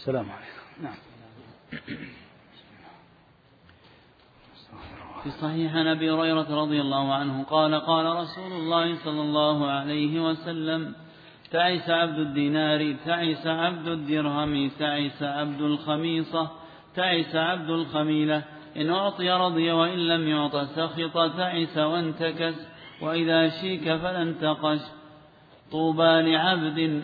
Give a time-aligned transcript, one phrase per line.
[0.00, 0.82] السلام عليكم.
[0.82, 0.94] نعم.
[5.22, 10.20] في صحيح عن أبي هريرة رضي الله عنه قال قال رسول الله صلى الله عليه
[10.20, 10.94] وسلم
[11.50, 16.50] تعس عبد الدينار تعس عبد الدرهم تعس عبد الخميصة
[16.96, 18.42] تعس عبد الخميلة.
[18.76, 22.54] إن أعطي رضي وإن لم يعط سخط تعس وانتكس.
[23.02, 24.80] وإذا شيك فلا انتقش
[25.70, 27.02] طوبى لعبد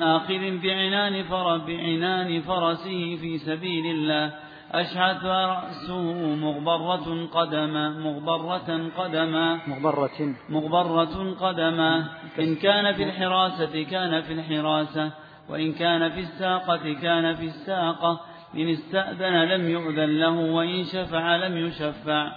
[0.00, 4.32] آخذ بعنان فر بعنان فرسه في سبيل الله.
[4.72, 9.58] أشعث رأسه مغبرة قدما مغبرة قدما.
[9.66, 10.34] مغبرة.
[10.48, 12.04] مغبرة قدما.
[12.38, 15.12] إن كان في الحراسة كان في الحراسة
[15.48, 18.20] وإن كان في الساقة كان في الساقة.
[18.54, 22.32] إن استأذن لم يؤذن له وإن شفع لم يشفع.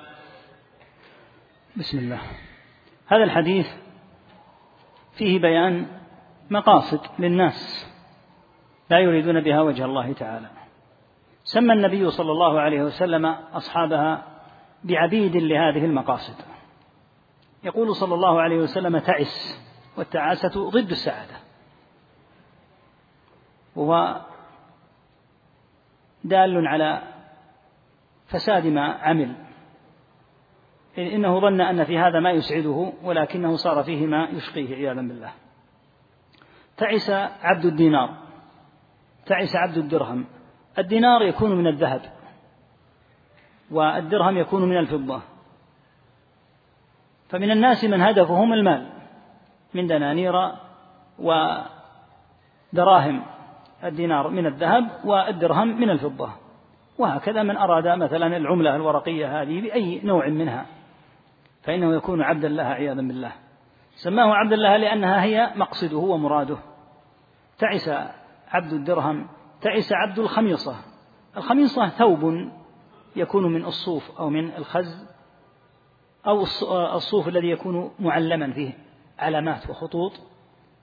[1.75, 2.21] بسم الله.
[3.07, 3.67] هذا الحديث
[5.17, 5.96] فيه بيان
[6.49, 7.87] مقاصد للناس
[8.89, 10.49] لا يريدون بها وجه الله تعالى.
[11.43, 14.23] سمى النبي صلى الله عليه وسلم أصحابها
[14.83, 16.35] بعبيد لهذه المقاصد.
[17.63, 19.61] يقول صلى الله عليه وسلم تعس
[19.97, 21.35] والتعاسة ضد السعادة.
[23.75, 24.21] وهو
[26.23, 27.01] دال على
[28.27, 29.35] فساد ما عمل.
[30.97, 35.33] إنه ظن أن في هذا ما يسعده ولكنه صار فيه ما يشقيه عياذا بالله.
[36.77, 37.09] تعس
[37.43, 38.09] عبد الدينار
[39.25, 40.25] تعس عبد الدرهم.
[40.77, 42.01] الدينار يكون من الذهب
[43.71, 45.21] والدرهم يكون من الفضة.
[47.29, 48.89] فمن الناس من هدفهم المال
[49.73, 50.51] من دنانير
[51.19, 53.23] ودراهم.
[53.83, 56.29] الدينار من الذهب والدرهم من الفضة.
[56.97, 60.65] وهكذا من أراد مثلا العملة الورقية هذه بأي نوع منها.
[61.63, 63.31] فإنه يكون عبدا لها عياذا بالله.
[63.95, 66.57] سماه عبد الله لأنها هي مقصده ومراده.
[67.57, 67.89] تعس
[68.51, 69.27] عبد الدرهم
[69.61, 70.75] تعس عبد الخميصة.
[71.37, 72.51] الخميصة ثوب
[73.15, 75.07] يكون من الصوف أو من الخز
[76.27, 76.41] أو
[76.95, 78.77] الصوف الذي يكون معلما فيه
[79.19, 80.11] علامات وخطوط.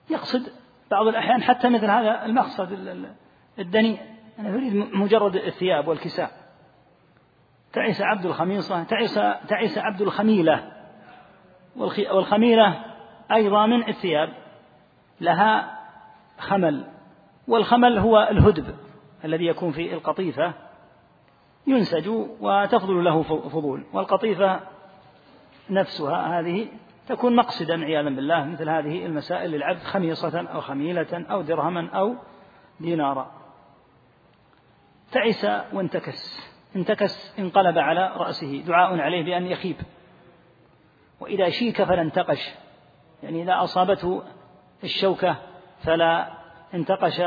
[0.09, 0.49] يقصد
[0.91, 2.71] بعض الأحيان حتى مثل هذا المقصد
[3.59, 3.99] الدنيء
[4.39, 6.31] أنا يريد مجرد الثياب والكساء.
[7.73, 9.13] تعس عبد الخميصة تعس
[9.47, 10.71] تعس عبد الخميلة.
[12.11, 12.85] والخميلة
[13.31, 14.29] أيضا من الثياب.
[15.21, 15.74] لها
[16.39, 16.85] خمل
[17.47, 18.75] والخمل هو الهدب
[19.25, 20.53] الذي يكون في القطيفة
[21.67, 22.07] ينسج
[22.41, 23.83] وتفضل له فضول.
[23.93, 24.59] والقطيفة
[25.69, 26.67] نفسها هذه
[27.07, 32.15] تكون مقصدا عياذا بالله مثل هذه المسائل للعبد خميصة أو خميلة أو درهما أو
[32.79, 33.31] دينارا.
[35.11, 36.39] تعس وانتكس.
[36.75, 38.63] انتكس انقلب على رأسه.
[38.67, 39.75] دعاء عليه بأن يخيب.
[41.19, 42.53] وإذا شيك فلا انتقش
[43.23, 44.23] يعني إذا أصابته
[44.83, 45.35] الشوكة
[45.85, 46.27] فلا
[46.73, 47.21] انتقش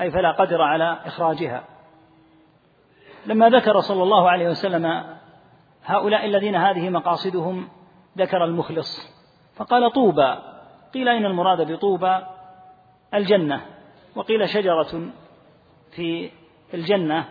[0.00, 1.64] أي فلا قدر على إخراجها.
[3.26, 5.04] لما ذكر صلى الله عليه وسلم
[5.84, 7.68] هؤلاء الذين هذه مقاصدهم
[8.18, 9.20] ذكر المخلص
[9.56, 10.36] فقال طوبى
[10.94, 12.18] قيل أين المراد بطوبى
[13.14, 13.60] الجنة
[14.16, 15.10] وقيل شجرة
[15.90, 16.30] في
[16.74, 17.24] الجنة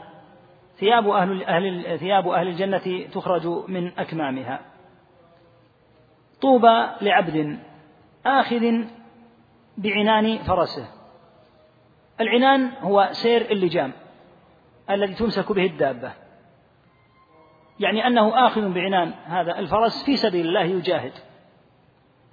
[0.78, 4.60] ثياب أهل, أهل ثياب أهل الجنة تخرج من أكمامها.
[6.42, 7.60] طوبى لعبد
[8.26, 8.84] آخذ
[9.80, 10.88] بعنان فرسه.
[12.22, 13.94] العنان هو سير اللجام
[14.90, 16.12] الذي تمسك به الدابة.
[17.80, 21.14] يعني أنه آخذ بعنان هذا الفرس في سبيل الله يجاهد.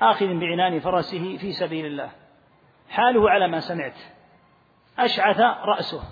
[0.01, 2.11] آخذ بعنان فرسه في سبيل الله.
[2.91, 3.99] حاله على ما سمعت.
[4.99, 6.03] أشعث رأسه.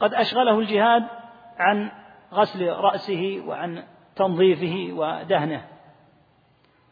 [0.00, 1.04] قد أشغله الجهاد
[1.58, 1.90] عن
[2.32, 3.84] غسل رأسه وعن
[4.16, 5.68] تنظيفه ودهنه.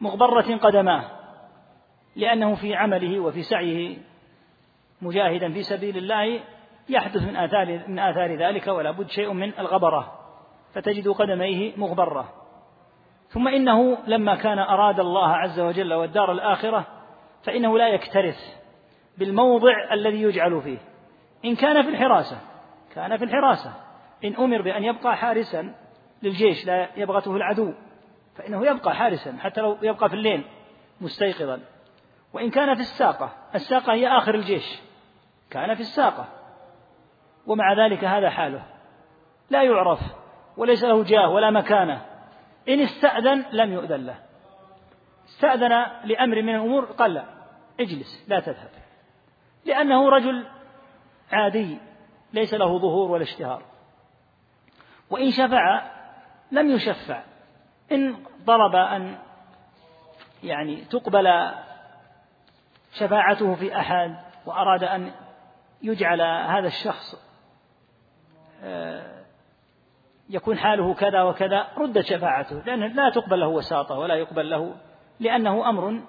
[0.01, 1.22] مغبرة قدماه.
[2.17, 3.97] لأنه في عمله وفي سعيه
[5.03, 6.41] مجاهدا في سبيل الله
[6.89, 10.19] يحدث من آثار من آثار ذلك ولا بد شيء من الغبرة
[10.75, 12.33] فتجد قدميه مغبرة.
[13.29, 16.87] ثم إنه لما كان أراد الله عز وجل والدار الآخرة
[17.43, 18.57] فإنه لا يكترث
[19.19, 20.79] بالموضع الذي يجعل فيه.
[21.45, 22.39] إن كان في الحراسة
[22.95, 23.73] كان في الحراسة.
[24.25, 25.75] إن أمر بأن يبقى حارسا
[26.23, 27.73] للجيش لا يبغته العدو
[28.37, 30.45] فإنه يبقى حارسا حتى لو يبقى في الليل
[31.01, 31.61] مستيقظا.
[32.33, 34.81] وإن كان في الساقة الساقة هي آخر الجيش.
[35.51, 36.29] كان في الساقة.
[37.47, 38.63] ومع ذلك هذا حاله.
[39.51, 40.01] لا يعرف
[40.57, 42.07] وليس له جاه ولا مكانة.
[42.69, 44.19] إن استأذن لم يؤذن له.
[45.27, 47.25] استأذن لأمر من الأمور قال لا
[47.81, 48.71] اجلس لا تذهب.
[49.65, 50.47] لأنه رجل
[51.33, 51.79] عادي
[52.33, 53.63] ليس له ظهور ولا اشتهار.
[55.11, 55.83] وإن شفع
[56.53, 57.23] لم يشفع.
[57.93, 59.19] إن طلب أن
[60.43, 61.27] يعني تقبل
[62.93, 64.17] شفاعته في أحد
[64.47, 65.13] وأراد أن
[65.83, 67.33] يجعل هذا الشخص
[68.63, 69.23] آه،
[70.31, 74.75] يكون حاله كذا وكذا ردت شفاعته لأن لا تقبل له وساطة ولا يقبل له
[75.21, 76.03] لأنه أمر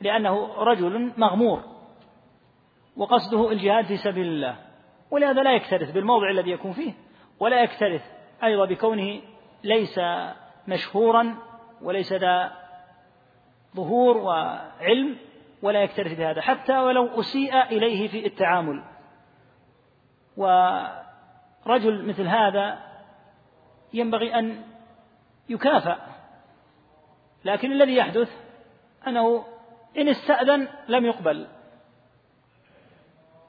[0.00, 1.62] لأنه رجل مغمور.
[2.96, 4.56] وقصده الجهاد في سبيل الله.
[5.10, 6.92] ولهذا لا يكترث بالموضع الذي يكون فيه
[7.40, 8.02] ولا يكترث
[8.44, 9.20] أيضا بكونه
[9.64, 10.00] ليس
[10.68, 11.36] مشهورا
[11.82, 12.52] وليس ذا
[13.76, 15.16] ظهور وعلم.
[15.62, 18.82] ولا يكترث بهذا حتى ولو أسيء إليه في التعامل.
[20.36, 22.78] ورجل مثل هذا
[23.92, 24.62] ينبغي أن
[25.48, 25.98] يكافأ.
[27.44, 28.30] لكن الذي يحدث
[29.06, 29.44] أنه
[29.98, 31.48] إن استأذن لم يقبل.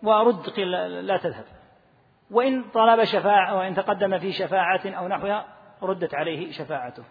[0.04, 0.71] ورد قيل
[1.07, 1.45] لا تذهب.
[2.31, 5.45] وإن طلب شفاعة وإن تقدم في شفاعة أو نحوها
[5.83, 7.04] ردت عليه شفاعته.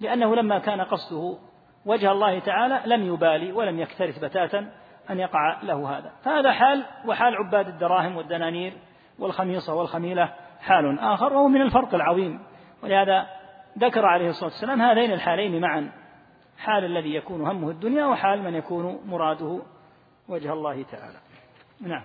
[0.00, 1.38] لأنه لما كان قصده
[1.86, 4.72] وجه الله تعالى لم يبالي ولم يكترث بتاتا
[5.10, 6.12] أن يقع له هذا.
[6.24, 8.72] فهذا حال وحال عباد الدراهم والدنانير
[9.18, 12.40] والخميصة والخميلة حال آخر وهو من الفرق العظيم.
[12.82, 13.26] ولهذا
[13.78, 15.92] ذكر عليه الصلاة والسلام هذين الحالين معا.
[16.58, 19.62] حال الذي يكون همه الدنيا وحال من يكون مراده
[20.28, 21.18] وجه الله تعالى.
[21.80, 22.04] نعم.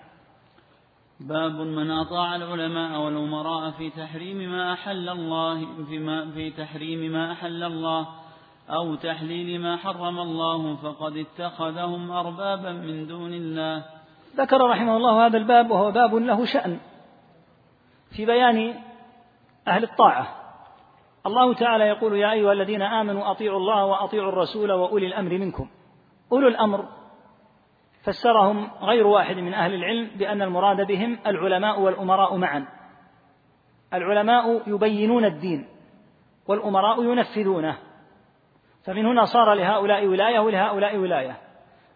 [1.19, 7.63] باب من أطاع العلماء والأمراء في تحريم ما أحل الله في, في تحريم ما أحل
[7.63, 8.25] الله.
[8.69, 13.85] أو تحليل ما حرم الله فقد اتخذهم أربابا من دون الله.
[14.35, 16.79] ذكر رحمه الله هذا الباب وهو باب له شأن
[18.15, 18.73] في بيان
[19.67, 20.27] أهل الطاعة.
[21.25, 25.69] الله تعالى يقول يا أيها الذين آمنوا أطيعوا الله وأطيعوا الرسول وأولي الأمر منكم.
[26.31, 26.85] أولو الأمر
[28.03, 32.67] فسرهم غير واحد من أهل العلم بأن المراد بهم العلماء والأمراء معا.
[33.94, 35.67] العلماء يبينون الدين
[36.47, 37.77] والأمراء ينفذونه.
[38.85, 41.37] فمن هنا صار لهؤلاء ولاية ولهؤلاء ولاية.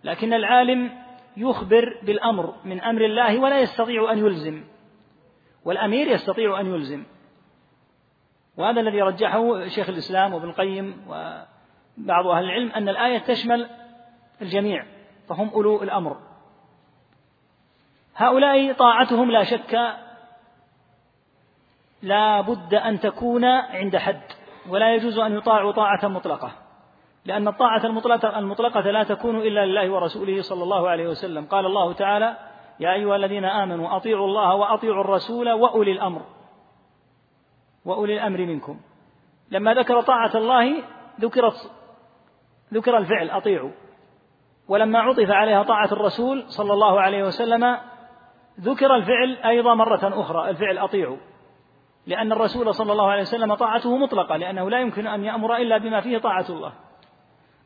[0.04, 0.92] لكن العالم
[1.38, 4.64] يخبر بالأمر من أمر الله ولا يستطيع أن يلزم.
[5.66, 7.04] والأمير يستطيع أن يلزم.
[8.58, 13.70] وهذا الذي رجحه شيخ الإسلام وابن القيم وبعض أهل العلم أن الآية تشمل
[14.42, 14.86] الجميع
[15.30, 16.18] فهم أولو الأمر.
[18.16, 19.96] هؤلاء طاعتهم لا شك
[22.02, 24.22] لا بد أن تكون عند حد
[24.70, 26.69] ولا يجوز أن يطاعوا طاعة مطلقة.
[27.26, 31.46] لأن الطاعة المطلقة, المطلقة لا تكون إلا لله ورسوله صلى الله عليه وسلم.
[31.46, 32.38] قال الله تعالى
[32.80, 36.22] يا أيها الذين آمنوا أطيعوا الله وأطيعوا الرسول وأولي الأمر.
[37.86, 38.80] وأولي الأمر منكم.
[39.52, 40.84] لما ذكر طاعة الله
[41.22, 41.72] ذكرت
[42.74, 43.72] ذكر الفعل أطيعوا.
[44.68, 47.78] ولما عطف عليها طاعة الرسول صلى الله عليه وسلم
[48.60, 51.18] ذكر الفعل أيضا مرة أخرى الفعل أطيعوا.
[52.08, 56.02] لأن الرسول صلى الله عليه وسلم طاعته مطلقة لأنه لا يمكن أن يأمر إلا بما
[56.02, 56.74] فيه طاعة الله.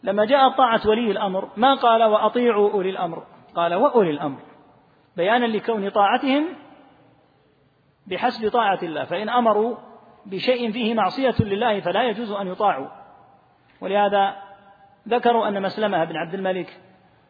[0.04, 3.24] لما جاءت طاعة ولي الأمر ما قال وأطيعوا أولي الأمر؟
[3.56, 4.40] قال وأولي الأمر.
[5.18, 6.46] بيانا لكون طاعتهم
[8.08, 9.78] بحسب طاعة الله فإن أمروا
[10.26, 12.88] بشيء فيه معصية لله فلا يجوز أن يطاعوا.
[13.82, 14.36] ولهذا
[15.08, 16.82] ذكروا أن مسلمة بن عبد الملك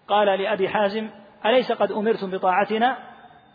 [0.08, 1.10] قال لأبي حازم
[1.46, 2.98] أليس قد أمرتم بطاعتنا؟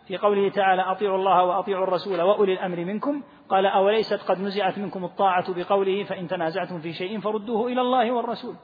[0.07, 3.23] في قوله تعالى أطيعوا الله وأطيعوا الرسول وأولي الأمر منكم.
[3.49, 8.55] قال أوليست قد نزعت منكم الطاعة بقوله فإن تنازعتم في شيء فردوه إلى الله والرسول.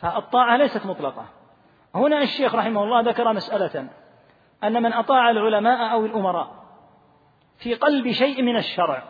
[0.00, 1.26] فالطاعة ليست مطلقة
[1.94, 3.88] هنا الشيخ رحمه الله ذكر مسألة
[4.64, 6.60] أن من أطاع العلماء أو الأمراء
[7.58, 9.02] في قلب شيء من الشرع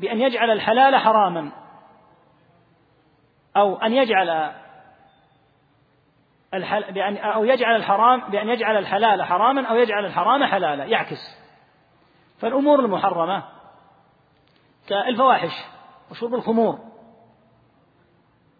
[0.00, 1.52] بأن يجعل الحلال حراما
[3.56, 4.52] أو أن يجعل.
[6.90, 11.38] بأن أو يجعل الحرام بأن يجعل الحلال حراما أو يجعل الحرام حلالا يعكس
[12.38, 13.42] فالأمور المحرمة
[14.88, 15.64] كالفواحش
[16.10, 16.93] وشرب الخمور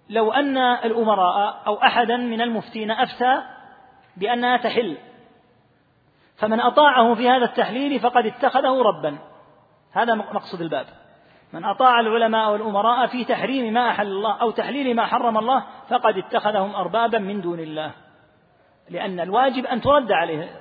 [0.09, 3.43] لو أن الأمراء أو أحدا من المفتين أفتى
[4.17, 4.97] بأنها تحل
[6.37, 9.19] فمن أطاعه في هذا التحليل فقد اتخذه ربا.
[9.93, 10.87] هذا مقصد الباب.
[11.53, 16.19] من أطاع العلماء والأمراء في تحريم ما أحل الله أو تحليل ما حرم الله فقد
[16.19, 17.91] اتخذهم أربابا من دون الله.
[18.91, 20.61] لأن الواجب أن ترد عليه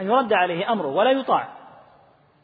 [0.00, 1.48] أن يرد عليه أمره ولا يطاع.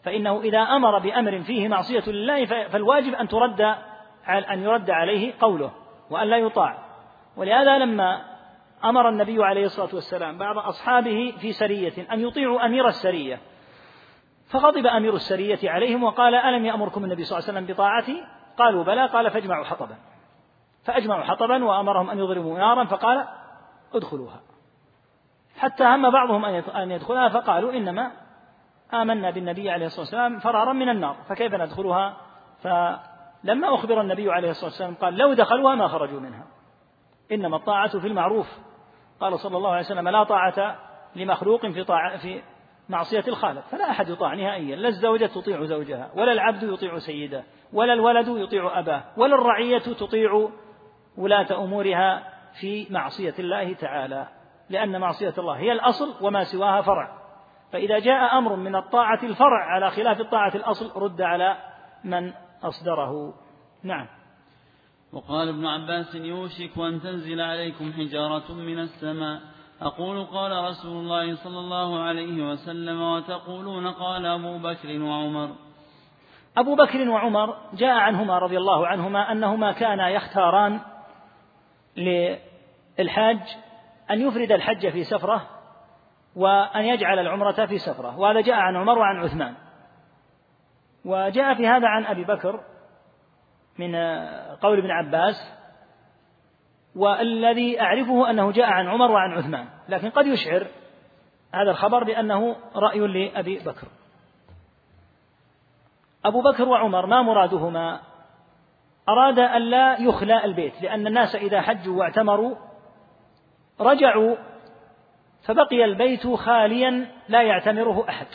[0.05, 3.61] فإنه إذا أمر بأمر فيه معصية لله فالواجب أن ترد
[4.29, 5.86] أن يرد عليه قوله.
[6.11, 6.79] وأن لا يطاع.
[7.37, 8.23] ولهذا لما
[8.85, 13.41] أمر النبي عليه الصلاة والسلام بعض أصحابه في سرية أن يطيعوا أمير السرية
[14.49, 18.25] فغضب أمير السرية عليهم وقال ألم يأمركم النبي صلى الله عليه وسلم بطاعتي؟
[18.59, 19.07] قالوا بلى.
[19.07, 19.97] قال فاجمعوا حطبا.
[20.85, 23.27] فأجمعوا حطبا وأمرهم أن يضربوا نارا فقال
[23.95, 24.41] ادخلوها.
[25.59, 26.45] حتى هم بعضهم
[26.75, 28.13] أن يدخلها فقالوا إنما
[28.95, 32.17] آمنا بالنبي عليه الصلاة والسلام فرارا من النار فكيف ندخلها؟
[33.47, 36.47] فلما أخبر النبي عليه الصلاة والسلام قال لو دخلوها ما خرجوا منها.
[37.33, 38.59] إنما الطاعة في المعروف.
[39.21, 40.77] قال صلى الله عليه وسلم لا طاعة
[41.17, 42.43] لمخلوق في طاعة في
[42.89, 43.61] معصية الخالق.
[43.61, 44.77] فلا أحد يطاع نهائيا.
[44.77, 50.49] لا الزوجة تطيع زوجها ولا العبد يطيع سيده ولا الولد يطيع أباه ولا الرعية تطيع
[51.19, 54.29] ولاة أمورها في معصية الله تعالى.
[54.71, 57.19] لأن معصية الله هي الأصل وما سواها فرع.
[57.73, 61.57] فإذا جاء أمر من الطاعة الفرع على خلاف الطاعة الأصل رد على
[62.05, 62.33] من
[62.63, 63.35] أصدره.
[63.83, 64.07] نعم.
[65.13, 69.41] وقال ابن عباس يوشك أن تنزل عليكم حجارة من السماء.
[69.81, 75.51] أقول قال رسول الله صلى الله عليه وسلم وتقولون قال أبو بكر وعمر.
[76.57, 80.81] أبو بكر وعمر جاء عنهما رضي الله عنهما أنهما كانا يختاران
[81.97, 83.39] للحاج
[84.11, 85.49] أن يفرد الحج في سفرة
[86.37, 89.55] وأن يجعل العمرة في سفرة وهذا جاء عن عمر وعن عثمان.
[91.07, 92.61] وجاء في هذا عن أبي بكر
[93.79, 93.95] من
[94.61, 95.53] قول ابن عباس
[96.97, 100.67] والذي أعرفه أنه جاء عن عمر وعن عثمان لكن قد يشعر
[101.55, 103.89] هذا الخبر بأنه رأي لأبي بكر.
[106.25, 108.01] أبو بكر وعمر ما مرادهما؟
[109.09, 112.57] أراد أن لا يخلى البيت لأن الناس إذا حجوا واعتمروا
[113.81, 114.37] رجعوا
[115.43, 118.27] فبقي البيت خاليا لا يعتمره أحد.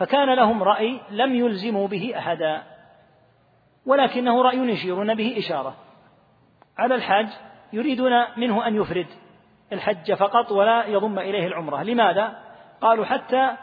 [0.00, 2.62] فكان لهم رأي لم يلزموا به أحدا
[3.86, 5.74] ولكنه رأي يشيرون به إشارة.
[6.78, 7.28] على الحاج
[7.72, 9.06] يريدون منه أن يفرد
[9.72, 11.82] الحج فقط ولا يضم إليه العمرة.
[11.82, 12.38] لماذا؟
[12.80, 13.56] قالوا حتى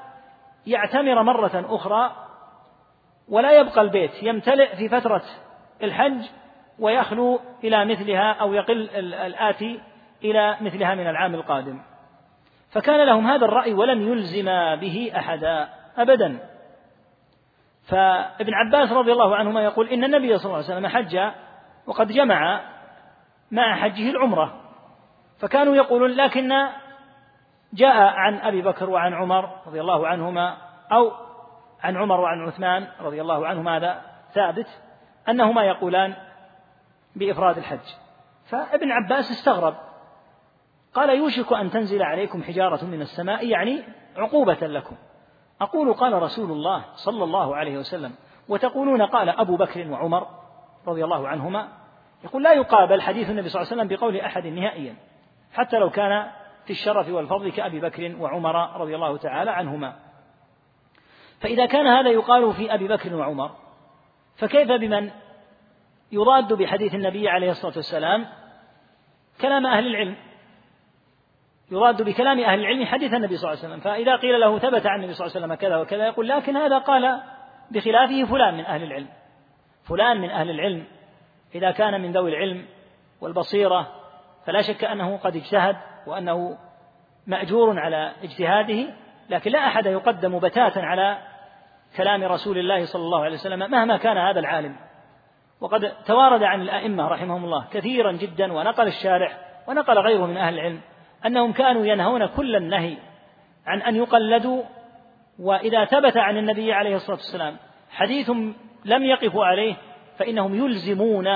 [0.68, 2.16] يعتمر مرة أخرى
[3.30, 5.24] ولا يبقى البيت يمتلئ في فترة
[5.84, 6.22] الحج
[6.80, 9.80] ويخلو إلى مثلها أو يقل الآتي
[10.24, 11.82] إلى مثلها من العام القادم.
[12.70, 15.77] فكان لهم هذا الرأي ولم يلزم به أحدا.
[15.98, 16.40] أبدا.
[17.84, 21.20] فابن عباس رضي الله عنهما يقول إن النبي صلى الله عليه وسلم حج
[21.88, 22.62] وقد جمع
[23.52, 24.62] مع حجه العمرة.
[25.40, 26.50] فكانوا يقولون لكن
[27.74, 30.58] جاء عن أبي بكر وعن عمر رضي الله عنهما
[30.92, 31.12] أو
[31.84, 34.02] عن عمر وعن عثمان رضي الله عنهما هذا
[34.34, 34.82] ثابت
[35.30, 36.16] أنهما يقولان
[37.16, 37.96] بإفراد الحج.
[38.46, 39.76] فابن عباس استغرب.
[40.94, 43.84] قال يوشك أن تنزل عليكم حجارة من السماء يعني
[44.18, 44.96] عقوبة لكم.
[45.62, 48.16] أقول قال رسول الله صلى الله عليه وسلم
[48.50, 50.28] وتقولون قال أبو بكر وعمر
[50.88, 51.68] رضي الله عنهما
[52.24, 54.96] يقول لا يقابل حديث النبي صلى الله عليه وسلم بقول أحد نهائيا
[55.54, 56.32] حتى لو كان
[56.66, 59.96] في الشرف والفضل كأبي بكر وعمر رضي الله تعالى عنهما.
[61.40, 63.52] فإذا كان هذا يقال في أبي بكر وعمر
[64.36, 65.12] فكيف بمن
[66.12, 68.26] يضاد بحديث النبي عليه الصلاة والسلام
[69.42, 70.16] كلام أهل العلم؟
[71.72, 73.80] يراد بكلام أهل العلم حديث النبي صلى الله عليه وسلم.
[73.80, 76.78] فإذا قيل له ثبت عن النبي صلى الله عليه وسلم كذا وكذا يقول لكن هذا
[76.78, 77.22] قال
[77.72, 79.08] بخلافه فلان من أهل العلم.
[79.84, 80.86] فلان من أهل العلم.
[81.56, 82.66] إذا كان من ذوي العلم
[83.22, 83.88] والبصيرة
[84.46, 85.76] فلا شك أنه قد اجتهد
[86.08, 86.58] وأنه
[87.28, 88.94] مأجور على اجتهاده
[89.30, 91.18] لكن لا أحد يقدم بتاتا على
[91.98, 94.76] كلام رسول الله صلى الله عليه وسلم مهما كان هذا العالم.
[95.62, 99.32] وقد توارد عن الأئمة رحمهم الله كثيرا جدا ونقل الشارع
[99.68, 100.82] ونقل غيره من أهل العلم.
[101.26, 102.98] أنهم كانوا ينهون كل النهي
[103.66, 104.64] عن أن يقلدوا
[105.40, 107.58] وإذا ثبت عن النبي عليه الصلاة والسلام
[107.90, 108.30] حديث
[108.86, 109.76] لم يقفوا عليه
[110.18, 111.28] فإنهم يلزمون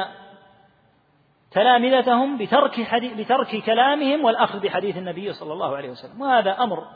[1.52, 6.22] تلامذتهم بترك حديث بترك كلامهم والأخذ بحديث النبي صلى الله عليه وسلم.
[6.22, 6.88] وهذا أمر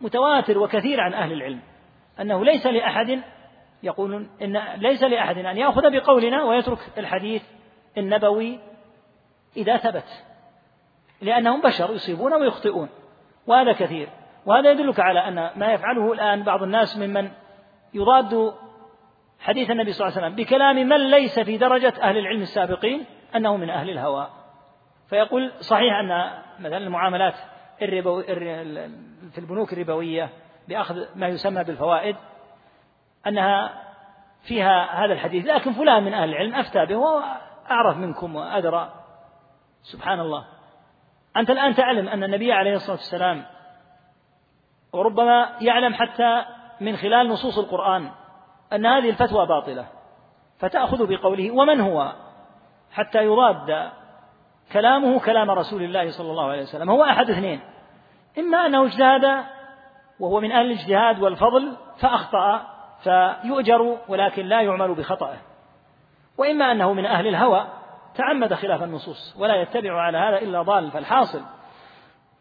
[0.00, 1.60] متواتر وكثير عن أهل العلم
[2.20, 3.22] أنه ليس لأحد
[3.82, 7.42] يقولون إن ليس لأحد أن يأخذ بقولنا ويترك الحديث
[7.98, 8.58] النبوي
[9.56, 10.24] إذا ثبت.
[11.22, 12.88] لأنهم بشر يصيبون ويخطئون.
[13.46, 14.08] وهذا كثير.
[14.46, 17.30] وهذا يدلك على أن ما يفعله الآن بعض الناس ممن
[17.94, 18.54] يضاد
[19.40, 23.04] حديث النبي صلى الله عليه وسلم بكلام من ليس في درجة أهل العلم السابقين
[23.36, 24.30] أنه من أهل الهوى.
[25.08, 27.34] فيقول صحيح أن مثلا المعاملات
[27.82, 28.22] الربو
[29.32, 30.30] في البنوك الربوية
[30.68, 32.16] بأخذ ما يسمى بالفوائد
[33.26, 33.82] أنها
[34.42, 38.92] فيها هذا الحديث لكن فلان من أهل العلم أفتى به وأعرف منكم وأدرى.
[39.82, 40.44] سبحان الله.
[41.36, 43.44] أنت الآن تعلم أن النبي عليه الصلاة والسلام
[44.92, 46.44] وربما يعلم حتى
[46.80, 48.10] من خلال نصوص القرآن
[48.72, 49.86] أن هذه الفتوى باطلة
[50.58, 52.12] فتأخذ بقوله ومن هو؟
[52.92, 53.90] حتى يضاد
[54.72, 57.60] كلامه كلام رسول الله صلى الله عليه وسلم هو أحد اثنين
[58.38, 59.44] إما أنه اجتهد
[60.20, 62.66] وهو من أهل الاجتهاد والفضل فأخطأ
[63.02, 65.36] فيؤجر ولكن لا يعمل بخطأه
[66.38, 67.66] وإما أنه من أهل الهوى
[68.14, 71.42] تعمد خلاف النصوص ولا يتبع على هذا إلا ضال فالحاصل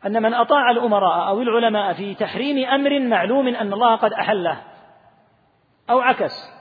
[0.06, 4.62] أن من أطاع الأمراء أو العلماء في تحريم أمر معلوم أن الله قد أحله
[5.90, 6.52] أو عكس.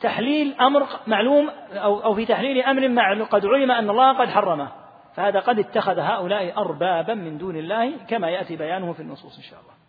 [0.00, 4.68] تحليل أمر معلوم أو أو في تحليل أمر معلوم قد علم أن الله قد حرمه
[5.14, 9.60] فهذا قد اتخذ هؤلاء أربابا من دون الله كما يأتي بيانه في النصوص إن شاء
[9.60, 9.81] الله.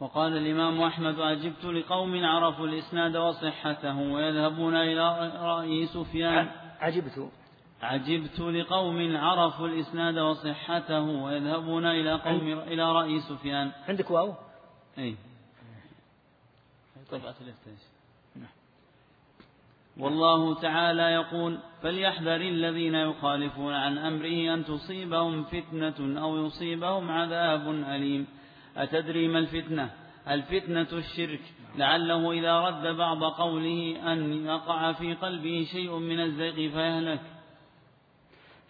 [0.00, 6.50] وقال الإمام أحمد أجبت لقوم عرفوا الإسناد وصحته ويذهبون إلى رأي سفيان.
[6.80, 7.30] عجبت
[7.82, 13.72] عجبت لقوم عرفوا الإسناد وصحته ويذهبون إلى قوم إلى رأي سفيان.
[13.88, 14.34] عندك واو؟
[14.98, 15.16] أي
[17.10, 17.20] طيب
[19.98, 28.26] والله تعالى يقول فليحذر الذين يخالفون عن أمره أن تصيبهم فتنة أو يصيبهم عذاب أليم.
[28.76, 29.90] أتدري ما الفتنة؟
[30.28, 31.40] الفتنة الشرك.
[31.76, 37.20] لعله إذا رد بعض قوله أن يقع في قلبه شيء من الزيغ فيهلك.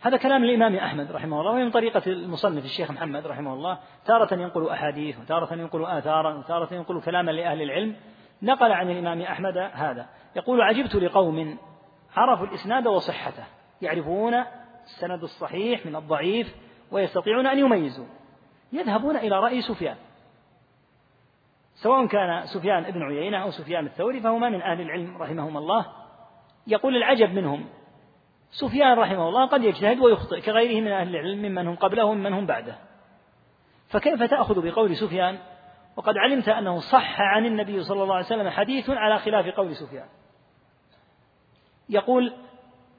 [0.01, 4.69] هذا كلام الإمام أحمد رحمه الله ومن طريقة المصنف الشيخ محمد رحمه الله تارة ينقل
[4.69, 7.97] أحاديث وتارة ينقل آثارا وتارة ينقل كلاما لأهل العلم.
[8.43, 10.09] نقل عن الإمام أحمد هذا.
[10.37, 11.59] يقول عجبت لقوم
[12.17, 13.45] عرفوا الإسناد وصحته
[13.83, 14.35] يعرفون
[14.85, 16.55] السند الصحيح من الضعيف
[16.91, 18.07] ويستطيعون أن يميزوا.
[18.73, 19.97] يذهبون إلى رأي سفيان.
[21.75, 25.87] سواء كان سفيان بن عيينة أو سفيان الثوري فهما من أهل العلم رحمهم الله.
[26.67, 27.67] يقول العجب منهم
[28.51, 32.47] سفيان رحمه الله قد يجتهد ويخطئ كغيره من أهل العلم ممن هم قبله وممن هم
[32.47, 32.75] بعده.
[33.89, 35.39] فكيف تأخذ بقول سفيان؟
[35.97, 40.09] وقد علمت أنه صح عن النبي صلى الله عليه وسلم حديث على خلاف قول سفيان.
[41.89, 42.33] يقول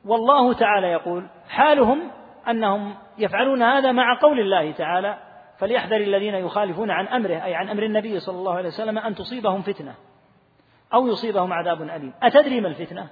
[0.05, 2.11] والله تعالى يقول حالهم
[2.47, 5.26] أنهم يفعلون هذا مع قول الله تعالى
[5.57, 9.61] فليحذر الذين يخالفون عن أمره أي عن أمر النبي صلى الله عليه وسلم أن تصيبهم
[9.61, 9.95] فتنة
[10.93, 12.13] أو يصيبهم عذاب أليم.
[12.23, 13.09] أتدري ما الفتنة؟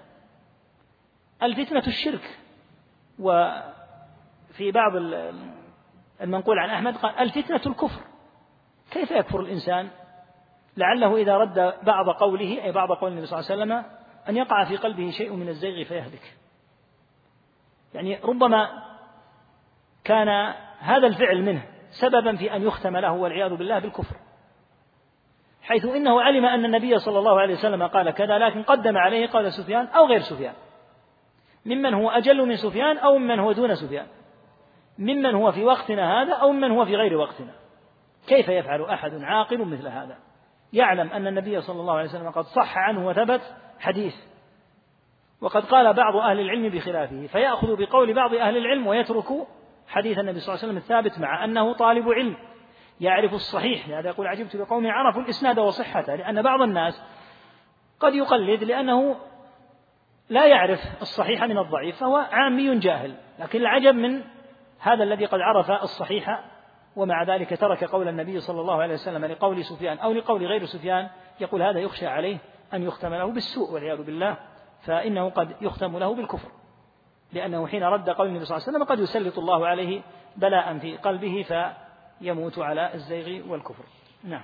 [1.43, 2.39] الفتنة الشرك.
[3.19, 4.91] وفي بعض
[6.21, 8.01] المنقول عن أحمد قال الفتنة الكفر.
[8.91, 9.89] كيف يكفر الإنسان؟
[10.77, 13.91] لعله إذا رد بعض قوله أي بعض قول النبي صلى الله عليه وسلم
[14.29, 16.37] أن يقع في قلبه شيء من الزيغ فيهلك.
[17.93, 18.83] يعني ربما
[20.03, 21.75] كان هذا الفعل منه.
[21.99, 24.15] سببا في أن يختم له والعياذ بالله بالكفر.
[25.61, 29.51] حيث إنه علم أن النبي صلى الله عليه وسلم قال كذا لكن قدم عليه قول
[29.51, 30.53] سفيان أو غير سفيان.
[31.65, 34.07] ممن هو أجل من سفيان أو ممن هو دون سفيان.
[35.00, 37.53] ممن هو في وقتنا هذا أو ممن هو في غير وقتنا.
[38.27, 40.17] كيف يفعل أحد عاقل مثل هذا؟
[40.74, 43.41] يعلم أن النبي صلى الله عليه وسلم قد صح عنه وثبت
[43.79, 44.15] حديث.
[45.41, 49.25] وقد قال بعض أهل العلم بخلافه فيأخذ بقول بعض أهل العلم ويترك
[49.87, 52.37] حديث النبي صلى الله عليه وسلم الثابت مع أنه طالب علم
[53.01, 57.03] يعرف الصحيح لهذا يقول عجبت لقوم عرفوا الإسناد وصحته لأن بعض الناس
[58.00, 59.15] قد يقلد لأنه
[60.29, 64.21] لا يعرف الصحيح من الضعيف فهو عامي جاهل لكن العجب من
[64.79, 66.43] هذا الذي قد عرف الصحيح
[66.95, 71.09] ومع ذلك ترك قول النبي صلى الله عليه وسلم لقول سفيان أو لقول غير سفيان
[71.39, 72.37] يقول هذا يخشى عليه
[72.74, 74.37] أن يختم له بالسوء والعياذ بالله
[74.81, 76.50] فإنه قد يختم له بالكفر.
[77.35, 80.01] لأنه حين رد قول النبي صلى الله عليه وسلم قد يسلط الله عليه
[80.37, 81.45] بلاء في قلبه
[82.21, 83.83] فيموت على الزيغ والكفر.
[84.24, 84.43] نعم.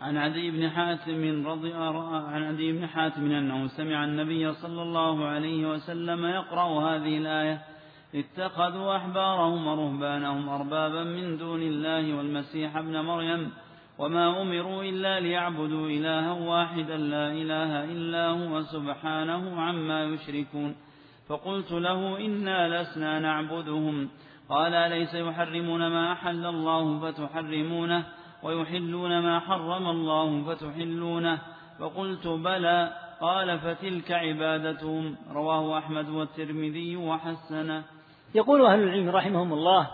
[0.00, 5.66] عن عدي بن حاتم رضي عن عدي بن حاتم أنه سمع النبي صلى الله عليه
[5.70, 7.60] وسلم يقرأ هذه الآية
[8.14, 13.52] اتخذوا أحبارهم ورهبانهم أربابا من دون الله والمسيح ابن مريم
[13.98, 20.74] وما أمروا إلا ليعبدوا إلها واحدا لا إله إلا هو سبحانه عما يشركون.
[21.28, 24.08] فقلت له إنا لسنا نعبدهم.
[24.48, 28.06] قال أليس يحرمون ما أحل الله فتحرمونه
[28.42, 31.38] ويحلون ما حرم الله فتحلونه؟
[31.78, 32.92] فقلت بلى.
[33.20, 35.16] قال فتلك عبادتهم.
[35.32, 37.84] رواه أحمد والترمذي وحسنه
[38.34, 39.90] يقول أهل العلم رحمهم الله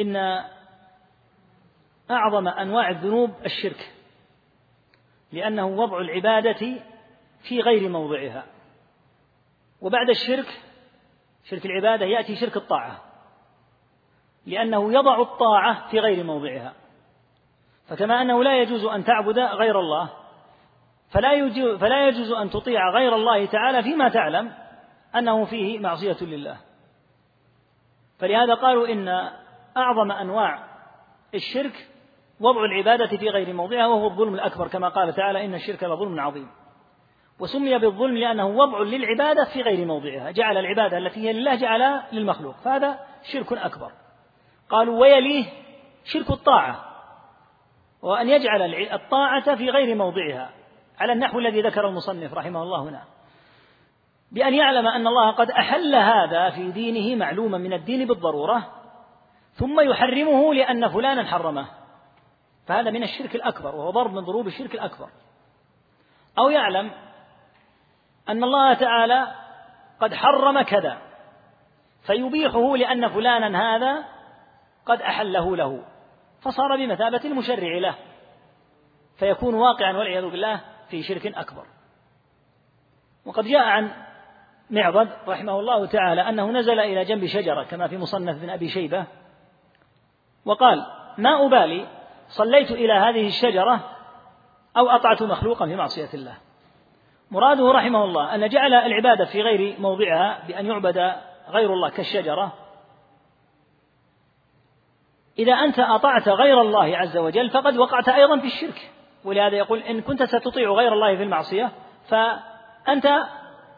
[0.00, 0.42] إن
[2.10, 3.92] أعظم أنواع الذنوب الشرك
[5.32, 6.80] لأنه وضع العبادة
[7.48, 8.44] في غير موضعها.
[9.80, 10.62] وبعد الشرك
[11.44, 13.00] شرك العبادة يأتي شرك الطاعة
[14.46, 16.72] لأنه يضع الطاعة في غير موضعها.
[17.88, 20.10] فكما أنه لا يجوز أن تعبد غير الله
[21.10, 24.52] فلا يجوز, فلا يجوز أن تطيع غير الله تعالى فيما تعلم
[25.16, 26.56] أنه فيه معصية لله.
[28.18, 29.08] فلهذا قالوا إن
[29.76, 30.64] أعظم أنواع
[31.34, 31.88] الشرك
[32.40, 36.50] وضع العبادة في غير موضعها وهو الظلم الأكبر كما قال تعالى إن الشرك لظلم عظيم.
[37.40, 40.30] وسمي بالظلم لأنه وضع للعبادة في غير موضعها.
[40.30, 42.54] جعل العبادة التي هي لله جعلها للمخلوق.
[42.56, 43.92] فهذا شرك أكبر.
[44.70, 45.44] قالوا ويليه
[46.04, 46.84] شرك الطاعة.
[48.02, 50.50] وأن يجعل الطاعة في غير موضعها.
[50.98, 53.02] على النحو الذي ذكر المصنف رحمه الله هنا.
[54.32, 58.62] بأن يعلم أن الله قد أحل هذا في دينه معلوما من الدين بالضرورة
[59.52, 61.66] ثم يحرمه لأن فلانا حرمه.
[62.66, 65.08] فهذا من الشرك الأكبر وهو ضرب من ضروب الشرك الأكبر.
[66.38, 66.90] أو يعلم
[68.30, 69.34] أن الله تعالى
[70.00, 70.98] قد حرم كذا
[72.02, 74.04] فيبيحه لأن فلانا هذا
[74.86, 75.84] قد أحله له
[76.40, 77.94] فصار بمثابة المشرع له
[79.16, 81.66] فيكون واقعا والعياذ بالله في شرك أكبر.
[83.26, 83.90] وقد جاء عن
[84.70, 89.06] معبد رحمه الله تعالى أنه نزل إلى جنب شجرة كما في مصنف بن أبي شيبة
[90.44, 90.86] وقال
[91.18, 91.86] ما أبالي
[92.28, 93.90] صليت إلى هذه الشجرة
[94.76, 96.49] أو أطعت مخلوقا في معصية الله.
[97.30, 101.12] مراده رحمه الله أن جعل العبادة في غير موضعها بأن يعبد
[101.48, 102.52] غير الله كالشجرة.
[105.38, 108.90] إذا أنت أطعت غير الله عز وجل فقد وقعت أيضا في الشرك.
[109.24, 111.70] ولهذا يقول إن كنت ستطيع غير الله في المعصية
[112.08, 113.22] فأنت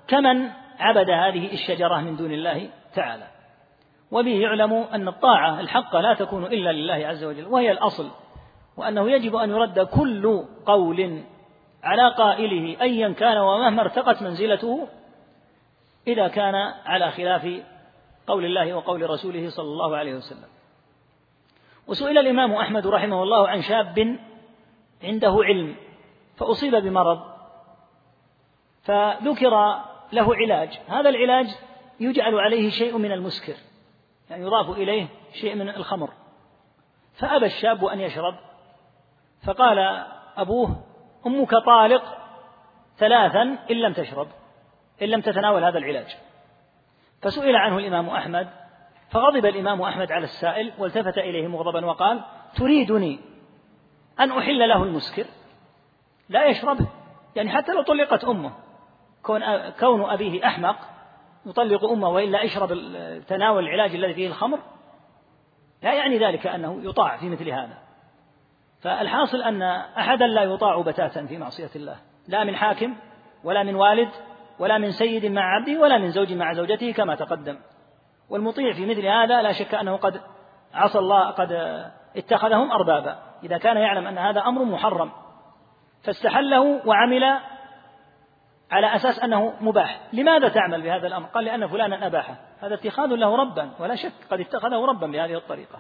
[0.09, 3.27] كمن عبد هذه الشجرة من دون الله تعالى.
[4.11, 8.11] وبه يعلم أن الطاعة الحقة لا تكون إلا لله عز وجل وهي الأصل
[8.77, 11.23] وأنه يجب أن يرد كل قول
[11.83, 14.89] على قائله أيا كان ومهما ارتقت منزلته
[16.07, 17.63] إذا كان على خلاف
[18.27, 20.49] قول الله وقول رسوله صلى الله عليه وسلم.
[21.87, 24.19] وسئل الإمام أحمد رحمه الله عن شاب
[25.03, 25.77] عنده علم
[26.37, 27.23] فأصيب بمرض
[28.83, 29.81] فذكر
[30.13, 30.81] له علاج.
[30.89, 31.47] هذا العلاج
[32.01, 33.55] يجعل عليه شيء من المسكر
[34.31, 36.11] يعني يضاف إليه شيء من الخمر.
[37.15, 38.35] فأبى الشاب أن يشرب
[39.43, 39.79] فقال
[40.37, 40.92] أبوه
[41.27, 42.03] أمك طالق
[42.97, 44.29] ثلاثا إن لم تشرب
[45.03, 46.17] إن لم تتناول هذا العلاج.
[47.23, 48.49] فسئل عنه الإمام أحمد
[49.11, 52.25] فغضب الإمام أحمد على السائل والتفت إليه مغضبا وقال
[52.57, 53.21] تريدني
[54.21, 55.27] أن أحل له المسكر؟
[56.29, 56.87] لا يشربه.
[57.37, 58.53] يعني حتى لو طلقت أمه
[59.23, 60.77] كون كون أبيه أحمق
[61.47, 62.69] يطلق أمه وإلا اشرب
[63.29, 64.59] تناول العلاج الذي فيه الخمر
[65.83, 67.82] لا يعني ذلك أنه يطاع في مثل هذا.
[68.83, 69.63] فالحاصل أن
[69.99, 71.97] أحدا لا يطاع بتاتا في معصية الله.
[72.29, 72.97] لا من حاكم
[73.45, 74.11] ولا من والد
[74.59, 77.59] ولا من سيد مع عبده ولا من زوج مع زوجته كما تقدم.
[78.31, 80.21] والمطيع في مثل هذا لا شك أنه قد
[80.75, 81.53] عصى الله قد
[82.17, 83.19] اتخذهم أربابا.
[83.45, 85.13] إذا كان يعلم أن هذا أمر محرم
[86.05, 87.25] فاستحله وعمل
[88.71, 90.01] على أساس أنه مباح.
[90.13, 92.37] لماذا تعمل بهذا الأمر؟ قال لأن فلانا أباحه.
[92.61, 95.79] هذا اتخاذ له ربا ولا شك قد اتخذه ربا بهذه الطريقة.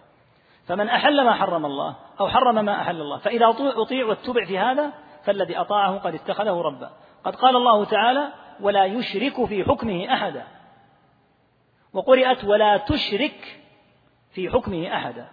[0.67, 4.93] فمن أحل ما حرم الله أو حرم ما أحل الله فإذا أطيع واتبع في هذا
[5.25, 6.91] فالذي أطاعه قد اتخذه ربا.
[7.25, 8.29] قد قال الله تعالى
[8.61, 10.45] ولا يشرك في حكمه أحدا.
[11.93, 13.61] وقرئت ولا تشرك
[14.31, 15.29] في حكمه أحدا.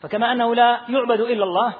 [0.00, 1.74] فكما أنه لا يعبد إلا الله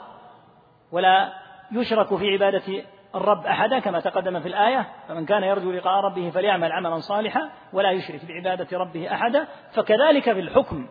[0.93, 1.33] ولا
[1.73, 2.85] يشرك في عبادة
[3.15, 7.91] الرب أحدا كما تقدم في الآية فمن كان يرجو لقاء ربه فليعمل عملا صالحا ولا
[7.91, 9.47] يشرك بعبادة ربه أحدا.
[9.73, 10.89] فكذلك في الحكم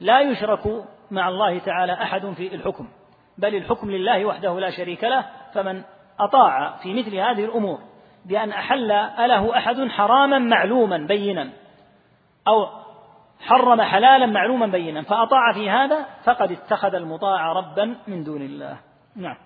[0.00, 0.84] لا يشرك
[1.14, 2.88] مع الله تعالى أحد في الحكم
[3.38, 5.24] بل الحكم لله وحده لا شريك له
[5.54, 5.82] فمن
[6.20, 7.78] أطاع في مثل هذه الأمور
[8.24, 11.50] بأن أحل أله أحد حراما معلوما بينا
[12.48, 12.68] أو
[13.40, 18.78] حرم حلالا معلوما بينا فأطاع في هذا فقد اتخذ المطاع ربا من دون الله.
[19.16, 19.36] نعم.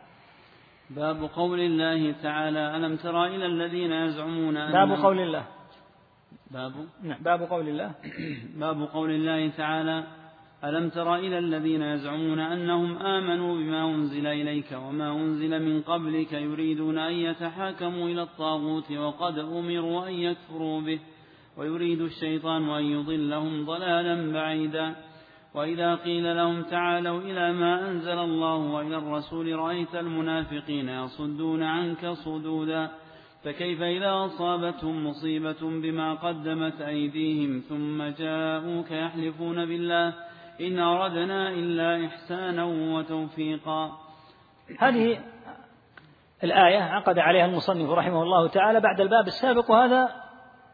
[0.91, 5.45] باب قول الله تعالى ألم ترى إلى الذين يزعمون أن باب قول الله.
[6.51, 7.91] باب؟ نعم باب قول الله.
[8.55, 10.05] باب قول الله تعالى
[10.65, 16.99] ألم تر إلى الذين يزعمون أنهم آمنوا بما أنزل إليك وما أنزل من قبلك يريدون
[16.99, 21.01] أن يتحاكموا إلى الطاغوت وقد أمروا أن يكفروا به
[21.57, 24.95] ويريد الشيطان أن يضلهم ضلالا بعيدا
[25.55, 32.91] وإذا قيل لهم تعالوا إلى ما أنزل الله وإلى الرسول رأيت المنافقين يصدون عنك صدودا
[33.45, 40.28] فكيف إذا أصابتهم مصيبة بما قدمت أيديهم ثم جاءوك يحلفون بالله
[40.61, 43.99] إن أردنا إلا إحسانا وتوفيقا.
[44.79, 45.21] هذه
[46.45, 50.09] الآية عقد عليها المصنف رحمه الله تعالى بعد الباب السابق وهذا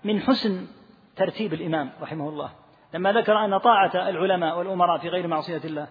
[0.04, 0.66] من حسن
[1.16, 2.50] ترتيب الإمام رحمه الله.
[2.94, 5.88] لما ذكر أن طاعة العلماء والأمراء في غير معصية الله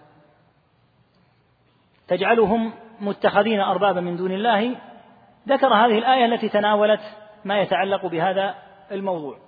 [2.08, 4.76] تجعلهم متخذين أربابا من دون الله
[5.48, 7.00] ذكر هذه الآية التي تناولت
[7.44, 8.54] ما يتعلق بهذا
[8.92, 9.38] الموضوع.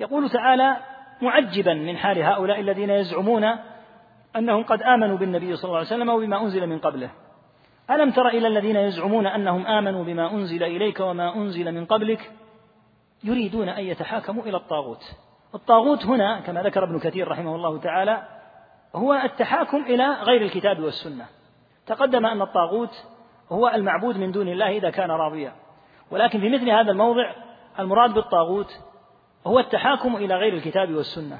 [0.00, 0.76] يقول تعالى
[1.22, 3.58] معجبا من حال هؤلاء الذين يزعمون
[4.36, 7.10] أنهم قد آمنوا بالنبي صلى الله عليه وسلم وبما أنزل من قبله.
[7.90, 12.32] ألم تر إلى الذين يزعمون أنهم آمنوا بما أنزل إليك وما أنزل من قبلك؟
[13.24, 15.02] يريدون أن يتحاكموا إلى الطاغوت.
[15.54, 18.22] الطاغوت هنا كما ذكر ابن كثير رحمه الله تعالى
[18.94, 21.26] هو التحاكم إلى غير الكتاب والسنة.
[21.86, 23.04] تقدم أن الطاغوت
[23.52, 25.52] هو المعبود من دون الله إذا كان راضيا.
[26.10, 27.32] ولكن في مثل هذا الموضع
[27.78, 28.80] المراد بالطاغوت
[29.46, 31.38] هو التحاكم إلى غير الكتاب والسنة.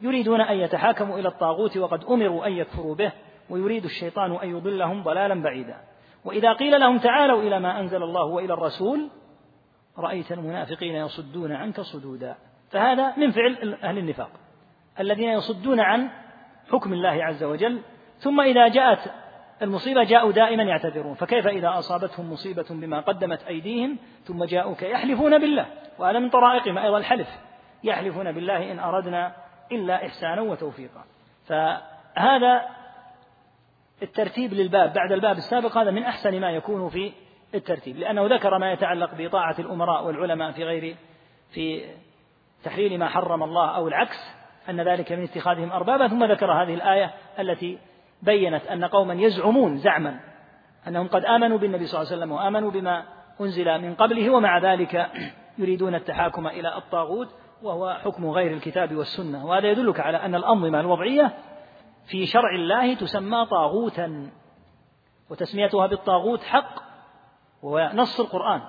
[0.00, 3.12] يريدون أن يتحاكموا إلى الطاغوت وقد أمروا أن يكفروا به
[3.50, 5.76] ويريد الشيطان أن يضلهم ضلالا بعيدا.
[6.24, 9.08] وإذا قيل لهم تعالوا إلى ما أنزل الله وإلى الرسول
[9.98, 12.36] رأيت المنافقين يصدون عنك صدودا.
[12.70, 14.30] فهذا من فعل أهل النفاق
[15.00, 16.08] الذين يصدون عن
[16.72, 17.80] حكم الله عز وجل
[18.18, 19.12] ثم إذا جاءت
[19.62, 21.14] المصيبة جاءوا دائما يعتذرون.
[21.14, 25.66] فكيف إذا أصابتهم مصيبة بما قدمت أيديهم ثم جاءوك يحلفون بالله؟
[25.98, 27.28] وهذا من طرائقهم أيضا الحلف.
[27.84, 31.04] يحلفون بالله إن أردنا إلا إحسانا وتوفيقا.
[31.46, 32.62] فهذا
[34.02, 37.12] الترتيب للباب بعد الباب السابق هذا من أحسن ما يكون في
[37.54, 37.96] الترتيب.
[37.96, 40.96] لأنه ذكر ما يتعلق بطاعة الأمراء والعلماء في غير
[41.50, 41.84] في
[42.64, 44.34] تحليل ما حرم الله أو العكس
[44.68, 46.08] أن ذلك من اتخاذهم أربابا.
[46.08, 47.78] ثم ذكر هذه الآية التي
[48.22, 50.20] بينت أن قوما يزعمون زعما
[50.88, 53.04] أنهم قد آمنوا بالنبي صلى الله عليه وسلم وآمنوا بما
[53.40, 55.10] أنزل من قبله ومع ذلك
[55.58, 57.28] يريدون التحاكم إلى الطاغوت.
[57.62, 59.46] وهو حكم غير الكتاب والسنة.
[59.46, 61.36] وهذا يدلك على أن الأنظمة الوضعية
[62.06, 64.30] في شرع الله تسمى طاغوتا
[65.30, 66.82] وتسميتها بالطاغوت حق
[67.62, 68.62] ونص القرآن.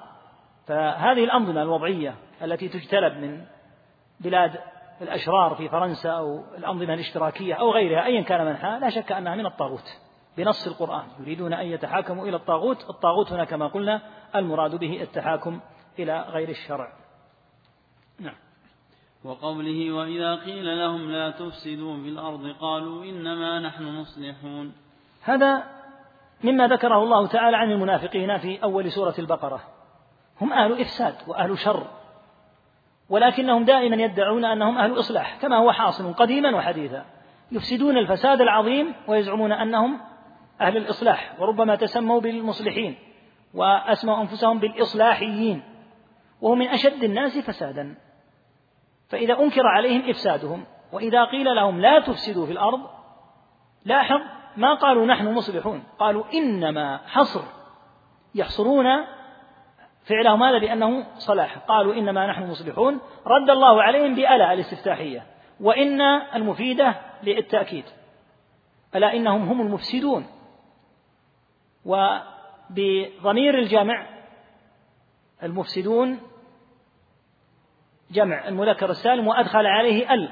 [0.68, 3.46] فهذه الأنظمة الوضعية التي تجتلب من
[4.20, 4.60] بلاد
[5.02, 9.46] الأشرار في فرنسا أو الأنظمة الاشتراكية أو غيرها أيا كان منحها لا شك أنها من
[9.46, 10.00] الطاغوت
[10.38, 11.06] بنص القرآن.
[11.20, 14.02] يريدون أن يتحاكموا إلى الطاغوت الطاغوت هنا كما قلنا
[14.36, 15.60] المراد به التحاكم
[16.00, 16.94] إلى غير الشرع.
[18.20, 18.36] نعم.
[19.24, 24.74] وقوله وإذا قيل لهم لا تفسدوا في الأرض قالوا إنما نحن مصلحون.
[25.22, 25.64] هذا
[26.44, 29.62] مما ذكره الله تعالى عن المنافقين في أول سورة البقرة.
[30.42, 31.88] هم أهل إفساد وأهل شر
[33.10, 37.06] ولكنهم دائما يدعون أنهم أهل إصلاح كما هو حاصل قديما وحديثا.
[37.52, 40.00] يفسدون الفساد العظيم ويزعمون أنهم
[40.62, 42.96] أهل الإصلاح وربما تسموا بالمصلحين
[43.54, 45.64] وأسموا أنفسهم بالإصلاحيين.
[46.42, 47.96] وهم من أشد الناس فسادا.
[49.10, 52.80] فإذا أنكر عليهم إفسادهم وإذا قيل لهم لا تفسدوا في الأرض
[53.86, 54.22] لاحظ
[54.58, 57.42] ما قالوا نحن مصلحون قالوا إنما حصر.
[58.36, 58.86] يحصرون
[60.06, 61.58] فعلهم هذا بأنه صلاح.
[61.58, 65.26] قالوا إنما نحن مصلحون رد الله عليهم بألا الاستفتاحية.
[65.62, 66.02] وإن
[66.36, 67.86] المفيدة للتأكيد.
[68.96, 70.26] ألا إنهم هم المفسدون.
[71.86, 74.06] وبضمير الجمع
[75.44, 76.20] المفسدون
[78.12, 80.30] جمع المذكر السالم وأدخل عليه ال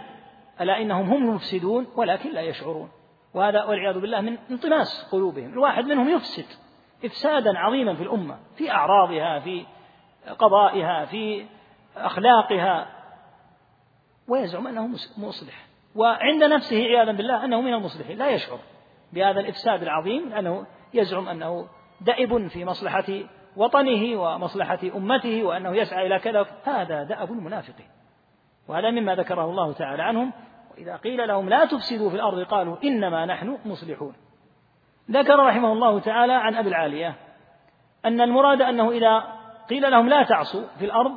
[0.62, 2.92] ألا إنهم هم المفسدون ولكن لا يشعرون.
[3.34, 5.54] وهذا والعياذ بالله من انطماس قلوبهم.
[5.54, 6.46] الواحد منهم يفسد
[7.06, 9.66] إفسادا عظيما في الأمة في أعراضها في
[10.40, 11.46] قضائها في
[11.98, 12.88] أخلاقها
[14.28, 15.66] ويزعم أنه مصلح.
[15.96, 18.60] وعند نفسه عياذا بالله أنه من المصلحين لا يشعر
[19.14, 21.68] بهذا الإفساد العظيم أنه يزعم أنه
[22.02, 23.06] دأب في مصلحة
[23.56, 26.46] وطنه ومصلحة أمته وأنه يسعى إلى كذا.
[26.64, 27.88] هذا دأب المنافقين
[28.68, 30.34] وهذا مما ذكره الله تعالى عنهم.
[30.72, 34.16] وإذا قيل لهم لا تفسدوا في الأرض قالوا إنما نحن مصلحون.
[35.12, 37.16] ذكر رحمه الله تعالى عن أبي العالية
[38.06, 39.24] أن المراد أنه إذا
[39.70, 41.12] قيل لهم لا تعصوا في الأرض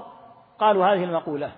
[0.59, 1.53] قالوا هذه المقولة.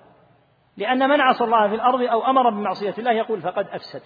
[0.76, 4.02] لأن من عصى الله في الأرض أو أمر بمعصية الله يقول فقد أفسد.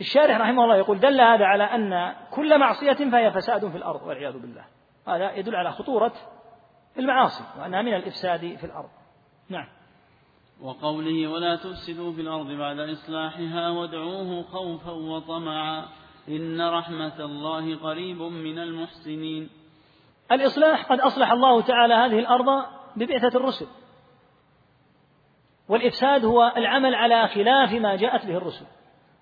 [0.00, 4.38] الشارح رحمه الله يقول دل هذا على أن كل معصية فهي فساد في الأرض والعياذ
[4.38, 4.64] بالله.
[5.06, 6.12] هذا يدل على خطورة
[6.98, 8.90] المعاصي وأنها من الإفساد في الأرض.
[9.48, 9.68] نعم.
[10.62, 15.84] وقوله ولا تفسدوا في الأرض بعد إصلاحها وادعوه خوفا وطمعا
[16.28, 19.50] إن رحمة الله قريب من المحسنين.
[20.32, 22.64] الإصلاح قد أصلح الله تعالى هذه الأرض
[22.96, 23.66] ببعثة الرسل.
[25.68, 28.66] والإفساد هو العمل على خلاف ما جاءت به الرسل.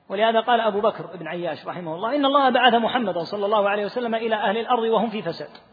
[0.09, 3.85] ولهذا قال أبو بكر بن عياش رحمه الله إن الله بعث محمدا صلى الله عليه
[3.85, 5.70] وسلم إلى أهل الأرض وهم في فساد.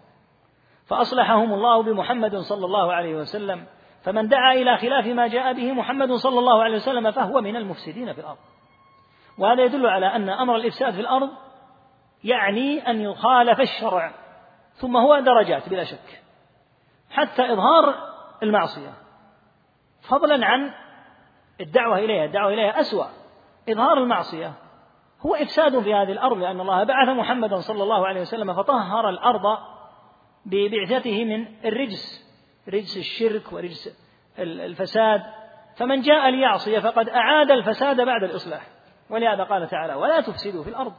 [0.87, 3.65] فأصلحهم الله بمحمد صلى الله عليه وسلم.
[4.03, 8.13] فمن دعا إلى خلاف ما جاء به محمد صلى الله عليه وسلم فهو من المفسدين
[8.13, 8.37] في الأرض.
[9.37, 11.29] وهذا يدل على أن أمر الإفساد في الأرض
[12.23, 14.11] يعني أن يخالف الشرع
[14.73, 16.21] ثم هو درجات بلا شك
[17.11, 17.95] حتى إظهار
[18.43, 18.93] المعصية.
[20.01, 20.73] فضلا عن
[21.61, 23.05] الدعوة إليها الدعوة إليها أسوأ.
[23.69, 24.53] إظهار المعصية
[25.25, 29.57] هو إفساد في هذه الأرض لأن الله بعث محمدا صلى الله عليه وسلم فطهر الأرض
[30.47, 32.27] ببعثته من الرجس
[32.73, 33.99] رجس الشرك ورجس
[34.39, 35.21] الفساد.
[35.77, 38.67] فمن جاء ليعصي فقد أعاد الفساد بعد الإصلاح.
[39.09, 40.93] ولهذا قال تعالى ولا تفسدوا في الأرض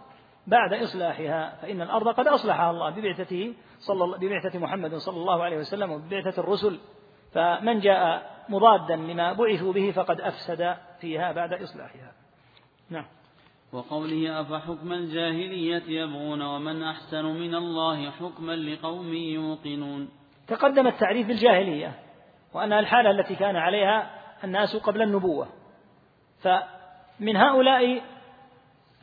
[0.47, 5.93] بعد إصلاحها فإن الأرض قد أصلحها الله ببعثته صلى ببعثة محمد صلى الله عليه وسلم
[5.93, 6.79] وببعثة الرسل.
[7.33, 12.13] فمن جاء مضادا لما بعثوا به فقد أفسد فيها بعد إصلاحها.
[12.91, 13.05] نعم.
[13.73, 20.09] وقوله أفحكم الجاهلية يبغون ومن أحسن من الله حكما لقوم يوقنون.
[20.47, 21.93] تقدم التعريف بالجاهلية
[22.55, 24.11] وأنها الحالة التي كان عليها
[24.45, 25.49] الناس قبل النبوة.
[26.39, 28.03] فمن هؤلاء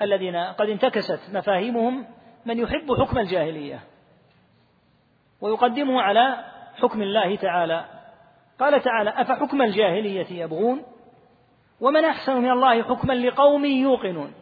[0.01, 2.07] الذين قد انتكست مفاهيمهم
[2.45, 3.79] من يحب حكم الجاهلية
[5.41, 7.85] ويقدمه على حكم الله تعالى.
[8.59, 10.83] قال تعالى أفحكم الجاهلية يبغون
[11.81, 14.33] ومن أحسن من الله حكما لقوم يوقنون.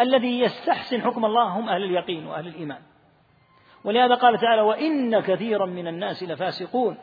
[0.00, 2.80] الذي يستحسن حكم الله هم أهل اليقين وأهل الإيمان.
[3.84, 6.98] ولهذا قال تعالى وإن كثيرا من الناس لفاسقون.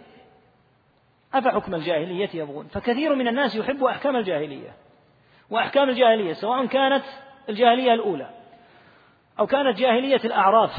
[1.34, 4.76] أفحكم الجاهلية يبغون؟ فكثير من الناس يحب أحكام الجاهلية.
[5.50, 7.04] وأحكام الجاهلية سواء كانت
[7.50, 8.30] الجاهلية الأولى
[9.40, 10.72] أو كانت جاهلية الأعراف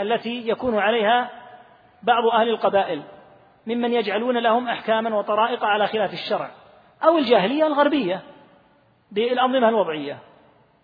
[0.00, 1.30] التي يكون عليها
[2.02, 3.02] بعض أهل القبائل
[3.66, 6.50] ممن يجعلون لهم أحكاما وطرائق على خلاف الشرع
[7.04, 8.20] أو الجاهلية الغربية
[9.12, 10.18] بالأنظمة الوضعية.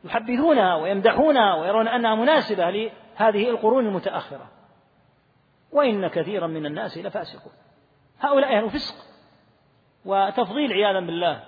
[0.04, 4.50] يحبذونها ويمدحونها ويرون أنها مناسبة لهذه القرون المتأخرة.
[5.72, 7.52] وإن كثيرا من الناس لفاسقون.
[8.20, 8.94] هؤلاء أهل فسق.
[10.04, 11.42] وتفضيل عياذا بالله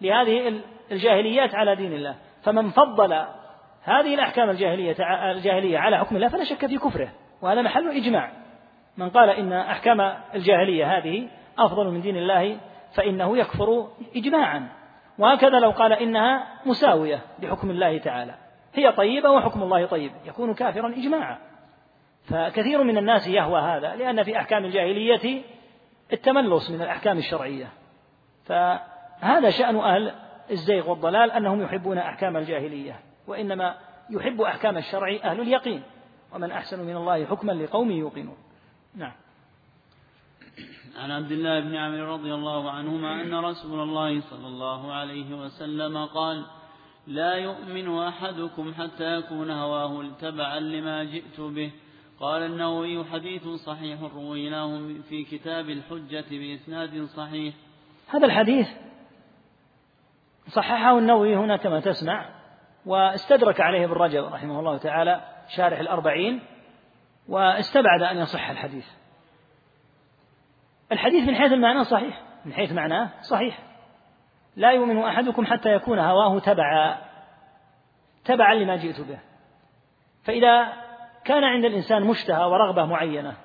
[0.00, 0.60] لهذه
[0.92, 2.16] الجاهليات على دين الله.
[2.42, 3.12] فمن فضل
[3.82, 4.96] هذه الأحكام الجاهلية
[5.30, 7.12] الجاهلية على حكم الله فلا شك في كفره.
[7.42, 8.32] وهذا محل إجماع.
[8.96, 10.00] من قال إن أحكام
[10.34, 12.58] الجاهلية هذه أفضل من دين الله
[12.94, 14.79] فإنه يكفر إجماعا.
[15.20, 18.34] وهكذا لو قال إنها مساوية لحكم الله تعالى.
[18.74, 20.12] هي طيبة وحكم الله طيب.
[20.24, 21.38] يكون كافرا إجماعا.
[22.24, 25.42] فكثير من الناس يهوى هذا لأن في أحكام الجاهلية
[26.12, 27.68] التملص من الأحكام الشرعية.
[28.44, 30.12] فهذا شأن أهل
[30.50, 33.74] الزيغ والضلال أنهم يحبون أحكام الجاهلية وإنما
[34.10, 35.82] يحب أحكام الشرع أهل اليقين.
[36.34, 38.36] ومن أحسن من الله حكما لقوم يوقنون.
[38.94, 39.12] نعم.
[40.96, 46.04] عن عبد الله بن عمرو رضي الله عنهما أن رسول الله صلى الله عليه وسلم
[46.06, 46.44] قال
[47.06, 51.72] لا يؤمن أحدكم حتى يكون هواه تبعا لما جئت به.
[52.20, 57.54] قال النووي حديث صحيح رويناه في كتاب الحجة بإسناد صحيح.
[58.08, 58.68] هذا الحديث
[60.48, 62.28] صححه النووي هنا كما تسمع
[62.86, 66.40] واستدرك عليه ابن رجب رحمه الله تعالى شارح الأربعين
[67.28, 68.99] واستبعد أن يصح الحديث.
[70.92, 72.22] الحديث من حيث المعنى صحيح.
[72.44, 73.58] من حيث معناه صحيح.
[74.56, 76.98] لا يؤمن أحدكم حتى يكون هواه تبعا.
[78.24, 79.18] تبعا لما جئت به.
[80.24, 80.72] فإذا
[81.24, 83.36] كان عند الإنسان مشتهى ورغبة معينة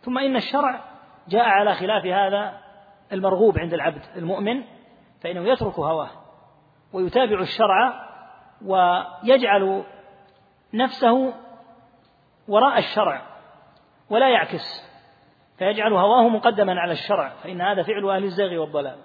[0.00, 0.80] ثم إن الشرع
[1.28, 2.60] جاء على خلاف هذا
[3.12, 4.64] المرغوب عند العبد المؤمن
[5.20, 6.10] فإنه يترك هواه
[6.92, 8.08] ويتابع الشرع
[8.64, 9.84] ويجعل
[10.74, 11.34] نفسه
[12.48, 13.22] وراء الشرع
[14.10, 14.93] ولا يعكس
[15.64, 18.96] فيجعل هواه مقدما على الشرع فإن هذا فعل أهل الزيغ والضلال.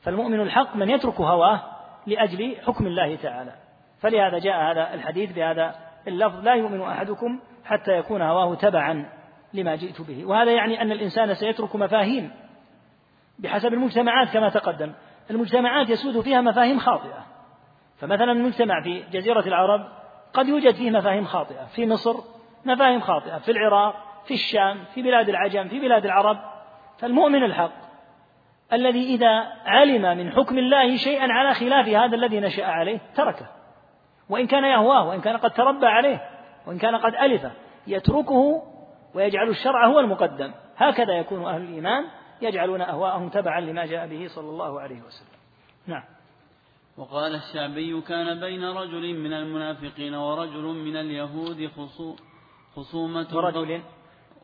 [0.00, 1.60] فالمؤمن الحق من يترك هواه
[2.06, 3.52] لأجل حكم الله تعالى.
[4.00, 5.74] فلهذا جاء هذا الحديث بهذا
[6.08, 9.10] اللفظ لا يؤمن أحدكم حتى يكون هواه تبعا
[9.54, 10.24] لما جئت به.
[10.24, 12.30] وهذا يعني أن الإنسان سيترك مفاهيم
[13.38, 14.92] بحسب المجتمعات كما تقدم.
[15.30, 17.26] المجتمعات يسود فيها مفاهيم خاطئة.
[17.96, 19.88] فمثلا المجتمع في جزيرة العرب
[20.32, 21.64] قد يوجد فيه مفاهيم خاطئة.
[21.64, 22.14] في مصر
[22.64, 23.38] مفاهيم خاطئة.
[23.38, 26.38] في العراق في الشام في بلاد العجم في بلاد العرب
[26.98, 27.72] فالمؤمن الحق
[28.72, 33.46] الذي إذا علم من حكم الله شيئا على خلاف هذا الذي نشأ عليه تركه.
[34.28, 36.28] وإن كان يهواه وإن كان قد تربى عليه
[36.66, 37.52] وإن كان قد ألفه
[37.86, 38.62] يتركه
[39.14, 40.52] ويجعل الشرع هو المقدم.
[40.76, 42.04] هكذا يكون أهل الإيمان
[42.42, 45.38] يجعلون أهواءهم تبعا لما جاء به صلى الله عليه وسلم.
[45.86, 46.04] نعم.
[46.96, 51.70] وقال الشعبي كان بين رجل من المنافقين ورجل من اليهود
[52.76, 53.82] خصومة ورجل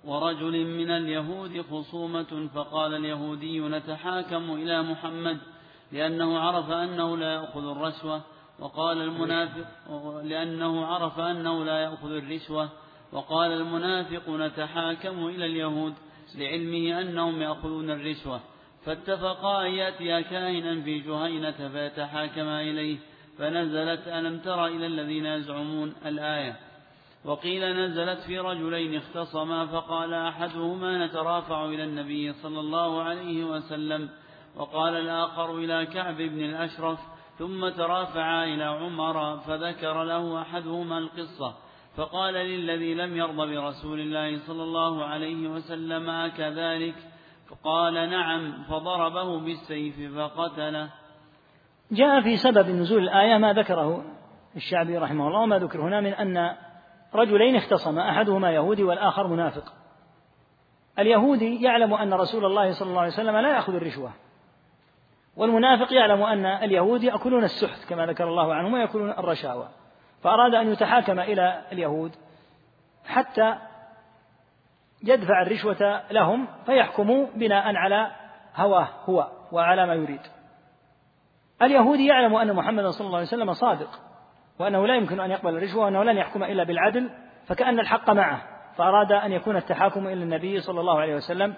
[0.06, 5.38] ورجل من اليهود خصومة فقال اليهودي نتحاكم إلى محمد
[5.92, 8.20] لأنه عرف أنه لا يأخذ الرشوة
[8.58, 9.66] وقال المنافق
[10.24, 12.68] لأنه عرف أنه لا يأخذ الرشوة
[13.12, 15.94] وقال المنافق نتحاكم إلى اليهود
[16.34, 18.40] لعلمه أنهم يأخذون الرشوة.
[18.84, 22.98] فاتفقا أن يأتيا كاهنا في جهينة فيتحاكما إليه
[23.38, 26.56] فنزلت ألم تر إلى الذين يزعمون الآية؟
[27.24, 34.08] وقيل نزلت في رجلين اختصما فقال أحدهما نترافع إلى النبي صلى الله عليه وسلم
[34.56, 36.98] وقال الآخر إلى كعب بن الأشرف
[37.38, 41.54] ثم ترافعا إلى عمر فذكر له أحدهما القصة
[41.96, 46.94] فقال للذي لم يرض برسول الله صلى الله عليه وسلم أكذلك
[47.48, 50.90] فقال نعم فضربه بالسيف فقتله
[51.92, 54.04] جاء في سبب نزول الآية ما ذكره
[54.56, 56.56] الشعبي رحمه الله وما ذكر هنا من أن
[57.14, 59.72] رجلين اختصما أحدهما يهودي والآخر منافق.
[60.98, 64.12] اليهودي يعلم أن رسول الله صلى الله عليه وسلم لا يأخذ الرشوة.
[65.36, 69.68] والمنافق يعلم أن اليهود يأكلون السحت كما ذكر الله عنهم ويأكلون الرشاوى
[70.22, 72.12] فأراد أن يتحاكم إلى اليهود
[73.04, 73.58] حتى
[75.04, 78.10] يدفع الرشوة لهم فيحكموا بناء على
[78.56, 80.20] هواه هو وعلى ما يريد.
[81.62, 84.00] اليهودي يعلم أن محمدا صلى الله عليه وسلم صادق.
[84.58, 87.10] وأنه لا يمكن أن يقبل الرشوة وأنه لن يحكم إلا بالعدل
[87.46, 88.42] فكأن الحق معه
[88.76, 91.54] فأراد أن يكون التحاكم إلى النبي صلى الله عليه وسلم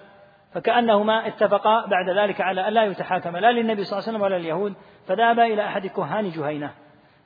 [0.52, 4.38] فكأنهما اتفقا بعد ذلك على أن لا يتحاكم لا للنبي صلى الله عليه وسلم ولا
[4.38, 4.74] لليهود
[5.06, 6.70] فذهبا إلى أحد كهان جهينة.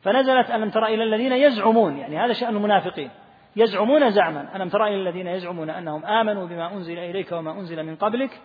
[0.02, 3.10] فنزلت ألم تر إلى الذين يزعمون يعني هذا شأن المنافقين
[3.56, 7.96] يزعمون زعما ألم تر إلى الذين يزعمون أنهم آمنوا بما أنزل إليك وما أنزل من
[7.96, 8.40] قبلك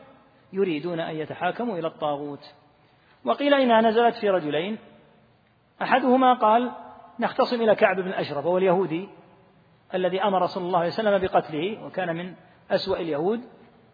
[0.53, 2.53] يريدون أن يتحاكموا إلى الطاغوت.
[3.25, 4.77] وقيل إنها نزلت في رجلين
[5.81, 6.71] أحدهما قال
[7.19, 9.09] نختصم إلى كعب بن الأشرف وهو اليهودي
[9.93, 12.35] الذي أمر صلى الله عليه وسلم بقتله وكان من
[12.71, 13.41] أسوأ اليهود.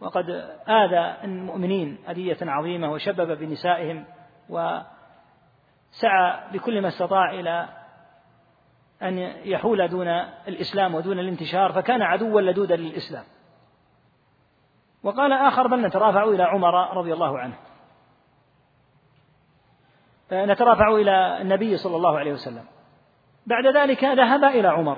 [0.02, 0.30] وقد
[0.70, 4.06] آذى المؤمنين أذية عظيمة وشبب بنسائهم
[4.50, 4.84] وسعى
[6.54, 7.70] بكل ما استطاع إلى
[9.02, 10.08] أن يحول دون
[10.48, 13.24] الإسلام ودون الانتشار فكان عدوا لدودا للإسلام.
[15.04, 17.56] وقال آخر بل نترافع إلى عمر رضي الله عنه.
[20.32, 22.66] نترافع إلى النبي صلى الله عليه وسلم.
[23.46, 24.98] بعد ذلك ذهب إلى عمر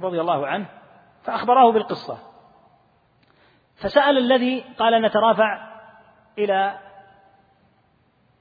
[0.00, 0.66] رضي الله عنه
[1.22, 2.18] فأخبراه بالقصة.
[3.76, 5.74] فسأل الذي قال نترافع
[6.38, 6.78] إلى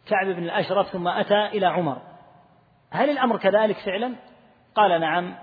[0.05, 2.01] كعب بن الأشرف ثم أتى إلى عمر.
[2.91, 4.15] هل الأمر كذلك فعلا؟
[4.75, 5.35] قال نعم.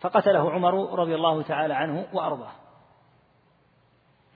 [0.00, 2.52] فقتله عمر رضي الله تعالى عنه وأرضاه.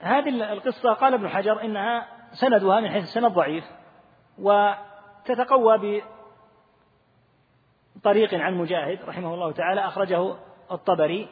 [0.01, 3.65] هذه القصة قال ابن حجر إنها سندها من حيث السند ضعيف
[4.39, 6.03] وتتقوى
[7.97, 10.35] بطريق عن مجاهد رحمه الله تعالى أخرجه
[10.73, 11.29] الطبري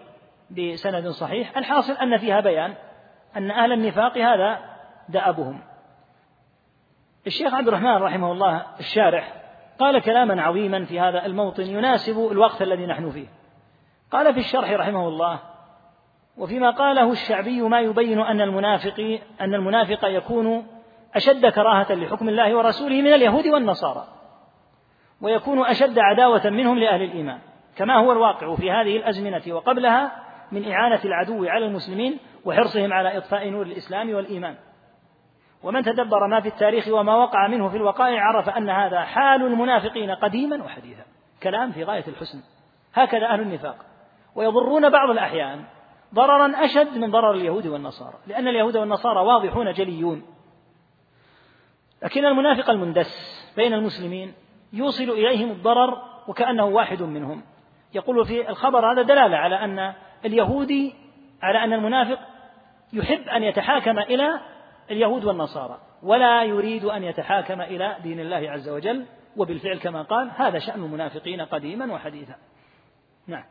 [0.50, 1.56] بسند صحيح.
[1.58, 2.74] الحاصل أن فيها بيان
[3.36, 4.58] أن أهل النفاق هذا
[5.08, 5.60] دأبهم.
[7.26, 9.32] الشيخ عبد الرحمن رحمه الله الشارح
[9.78, 13.26] قال كلاما عظيما في هذا الموطن يناسب الوقت الذي نحن فيه.
[14.10, 15.40] قال في الشرح رحمه الله
[16.38, 20.66] وفيما قاله الشعبي ما يبين أن المنافق أن المنافق يكون
[21.14, 24.19] أشد كراهة لحكم الله ورسوله من اليهود والنصارى.
[25.20, 27.38] ويكون أشد عداوة منهم لأهل الإيمان
[27.76, 30.12] كما هو الواقع في هذه الأزمنة وقبلها
[30.52, 34.56] من إعانة العدو على المسلمين وحرصهم على إطفاء نور الإسلام والإيمان.
[35.62, 40.10] ومن تدبر ما في التاريخ وما وقع منه في الوقائع عرف أن هذا حال المنافقين
[40.10, 41.02] قديما وحديثا.
[41.42, 42.42] كلام في غاية الحسن.
[42.94, 43.76] هكذا أهل النفاق.
[44.34, 45.64] ويضرون بعض الأحيان
[46.14, 50.22] ضررا أشد من ضرر اليهود والنصارى لأن اليهود والنصارى واضحون جليون.
[52.02, 54.34] لكن المنافق المندس بين المسلمين
[54.72, 57.42] يوصل إليهم الضرر وكأنه واحد منهم.
[57.94, 59.94] يقول في الخبر هذا دلالة على أن
[60.24, 60.94] اليهودي
[61.42, 62.18] على أن المنافق
[62.92, 64.40] يحب أن يتحاكم إلى
[64.90, 69.06] اليهود والنصارى ولا يريد أن يتحاكم إلى دين الله عز وجل
[69.36, 72.34] وبالفعل كما قال هذا شأن المنافقين قديما وحديثا.
[73.26, 73.44] نعم.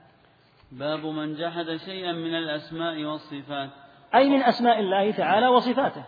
[0.71, 3.69] باب من جحد شيئا من الأسماء والصفات.
[4.15, 6.03] أي من أسماء الله تعالى وصفاته.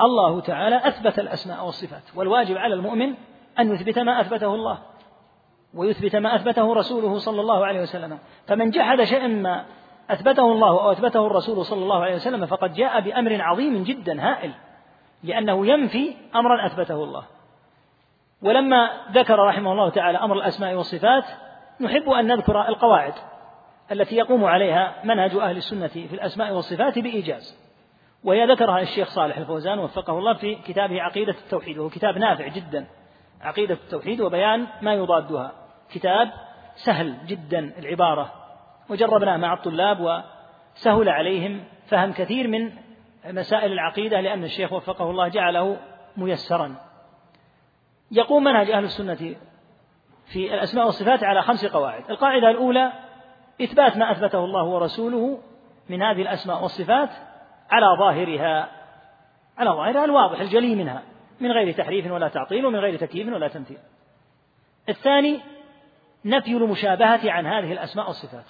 [0.00, 3.14] الله تعالى أثبت الأسماء والصفات والواجب على المؤمن
[3.60, 4.78] أن يثبت ما أثبته الله
[5.74, 8.18] ويثبت ما أثبته رسوله صلى الله عليه وسلم.
[8.46, 9.64] فمن جحد شيئا ما
[10.10, 14.52] أثبته الله أو أثبته الرسول صلى الله عليه وسلم فقد جاء بأمر عظيم جدا هائل
[15.22, 17.24] لأنه ينفي أمرا أثبته الله.
[18.42, 21.24] ولما ذكر رحمه الله تعالى أمر الأسماء والصفات
[21.80, 23.14] نحب أن نذكر القواعد
[23.92, 27.66] التي يقوم عليها منهج أهل السنة في الأسماء والصفات بإيجاز.
[28.24, 32.86] وهي ذكرها الشيخ صالح الفوزان وفقه الله في كتابه عقيدة التوحيد وهو كتاب نافع جدا.
[33.42, 35.52] عقيدة التوحيد وبيان ما يضادها.
[35.90, 36.32] كتاب
[36.74, 38.32] سهل جدا العبارة.
[38.88, 42.72] وجربناه مع الطلاب وسهل عليهم فهم كثير من
[43.26, 45.76] مسائل العقيدة لأن الشيخ وفقه الله جعله
[46.16, 46.76] ميسرا.
[48.10, 49.34] يقوم منهج أهل السنة
[50.26, 52.10] في الأسماء والصفات على خمس قواعد.
[52.10, 52.92] القاعدة الأولى
[53.62, 55.38] إثبات ما أثبته الله ورسوله
[55.88, 57.10] من هذه الأسماء والصفات
[57.70, 58.68] على ظاهرها
[59.58, 61.02] على ظاهرها الواضح الجلي منها.
[61.40, 63.78] من غير تحريف ولا تعطيل ومن غير تكييف ولا تمثيل.
[64.88, 65.40] الثاني
[66.24, 68.44] نفي المشابهة عن هذه الأسماء والصفات.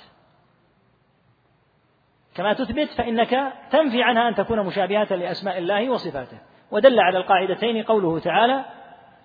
[2.35, 6.39] كما تثبت فإنك تنفي عنها أن تكون مشابهة لأسماء الله وصفاته.
[6.71, 8.65] ودل على القاعدتين قوله تعالى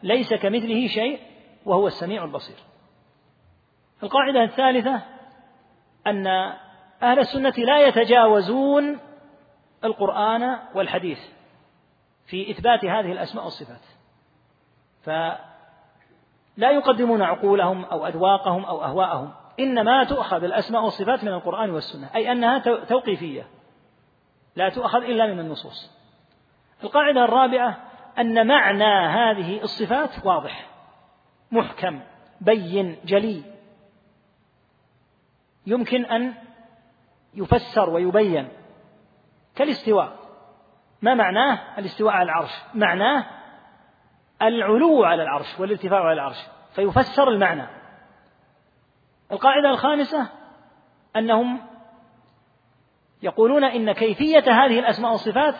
[0.03, 1.19] ليس كمثله شيء
[1.65, 2.55] وهو السميع البصير
[4.03, 5.01] القاعدة الثالثة
[6.07, 6.27] أن
[7.03, 8.99] أهل السنة لا يتجاوزون
[9.83, 11.19] القرآن والحديث.
[12.31, 13.81] في إثبات هذه الأسماء والصفات.
[15.03, 22.31] فلا يقدمون عقولهم أو أذواقهم أو أهواءهم إنما تؤخذ الأسماء والصفات من القرآن والسنة أي
[22.31, 23.47] أنها توقيفية
[24.55, 25.91] لا تؤخذ إلا من النصوص.
[26.83, 27.77] القاعدة الرابعة
[28.19, 30.69] أن معنى هذه الصفات واضح
[31.51, 31.99] محكم
[32.41, 33.43] بين جلي.
[35.67, 36.33] يمكن أن
[37.33, 38.47] يفسر ويبين
[39.55, 40.20] كالاستواء.
[41.01, 43.25] ما معناه الاستواء على العرش؟ معناه
[44.41, 46.37] العلو على العرش والارتفاع على العرش
[46.75, 47.67] فيفسر المعنى.
[49.31, 50.27] القاعدة الخامسة
[51.15, 51.59] أنهم
[53.23, 55.55] يقولون إن كيفية هذه الأسماء والصفات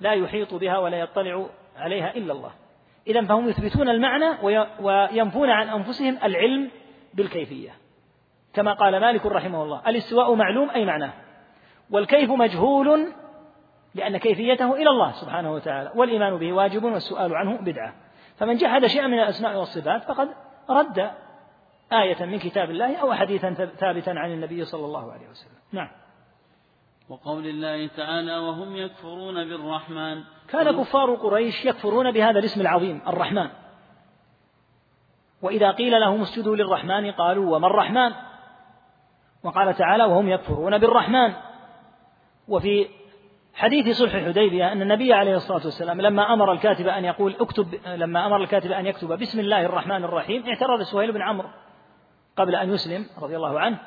[0.00, 2.50] لا يحيط بها ولا يطلع عليها إلا الله.
[3.06, 4.26] إذا فهم يثبتون المعنى
[4.80, 6.70] وينفون عن أنفسهم العلم
[7.14, 7.70] بالكيفية.
[8.54, 11.12] كما قال مالك رحمه الله الاستواء معلوم أي معناه؟
[11.90, 13.12] والكيف مجهول
[13.94, 17.94] لأن كيفيته إلى الله سبحانه وتعالى والإيمان به واجب والسؤال عنه بدعة.
[18.36, 20.28] فمن جحد شيئا من الأسماء والصفات فقد
[20.70, 21.10] رد
[21.92, 25.58] آية من كتاب الله أو حديثا ثابتا عن النبي صلى الله عليه وسلم.
[25.72, 25.88] نعم.
[27.08, 30.22] وقول الله تعالى وهم يكفرون بالرحمن.
[30.48, 33.48] كان كفار قريش يكفرون بهذا الاسم العظيم الرحمن.
[35.42, 38.12] وإذا قيل لهم اسجدوا للرحمن قالوا وما الرحمن؟
[39.42, 41.32] وقال تعالى وهم يكفرون بالرحمن.
[42.48, 42.88] وفي
[43.54, 48.26] حديث صلح الحديبية أن النبي عليه الصلاة والسلام لما أمر الكاتب أن يقول اكتب لما
[48.26, 51.48] أمر الكاتب أن يكتب بسم الله الرحمن الرحيم اعترض سهيل بن عمرو
[52.36, 53.78] قبل أن يسلم رضي الله عنه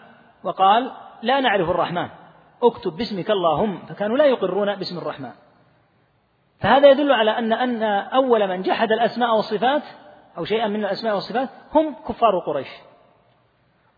[0.43, 0.91] وقال
[1.22, 2.09] لا نعرف الرحمن
[2.63, 5.32] اكتب باسمك اللهم فكانوا لا يقرون باسم الرحمن.
[6.59, 9.84] فهذا يدل على أن أن أول من جحد الأسماء والصفات
[10.38, 12.68] أو شيئا من الأسماء والصفات هم كفار قريش.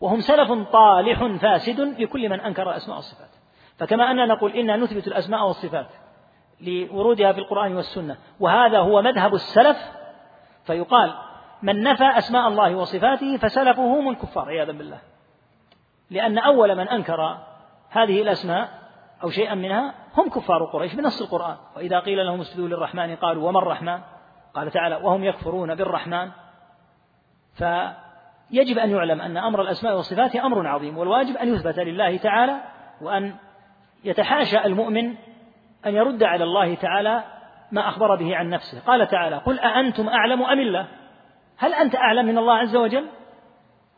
[0.01, 3.36] وهم سلف طالح فاسد لكل من أنكر الأسماء والصفات.
[3.77, 5.87] فكما أننا نقول إنا نثبت الأسماء والصفات
[6.61, 9.77] لورودها في القرآن والسنة وهذا هو مذهب السلف
[10.63, 11.13] فيقال
[11.61, 14.99] من نفى أسماء الله وصفاته فسلفه هم الكفار عياذا بالله.
[16.09, 17.37] لأن أول من أنكر
[17.89, 18.69] هذه الأسماء
[19.23, 21.55] أو شيئا منها هم كفار قريش بنص القرآن.
[21.75, 23.99] وإذا قيل لهم اسجدوا للرحمن قالوا وما الرحمن؟
[24.53, 26.31] قال تعالى وهم يكفرون بالرحمن.
[27.53, 32.61] فيجب أن يعلم أن أمر الأسماء والصفات أمر عظيم والواجب أن يثبت لله تعالى
[33.01, 33.35] وأن
[34.03, 35.15] يتحاشى المؤمن
[35.85, 37.23] أن يرد على الله تعالى
[37.71, 38.79] ما أخبر به عن نفسه.
[38.79, 40.87] قال تعالى قل أأنتم أعلم أم الله؟
[41.57, 43.07] هل أنت أعلم من الله عز وجل؟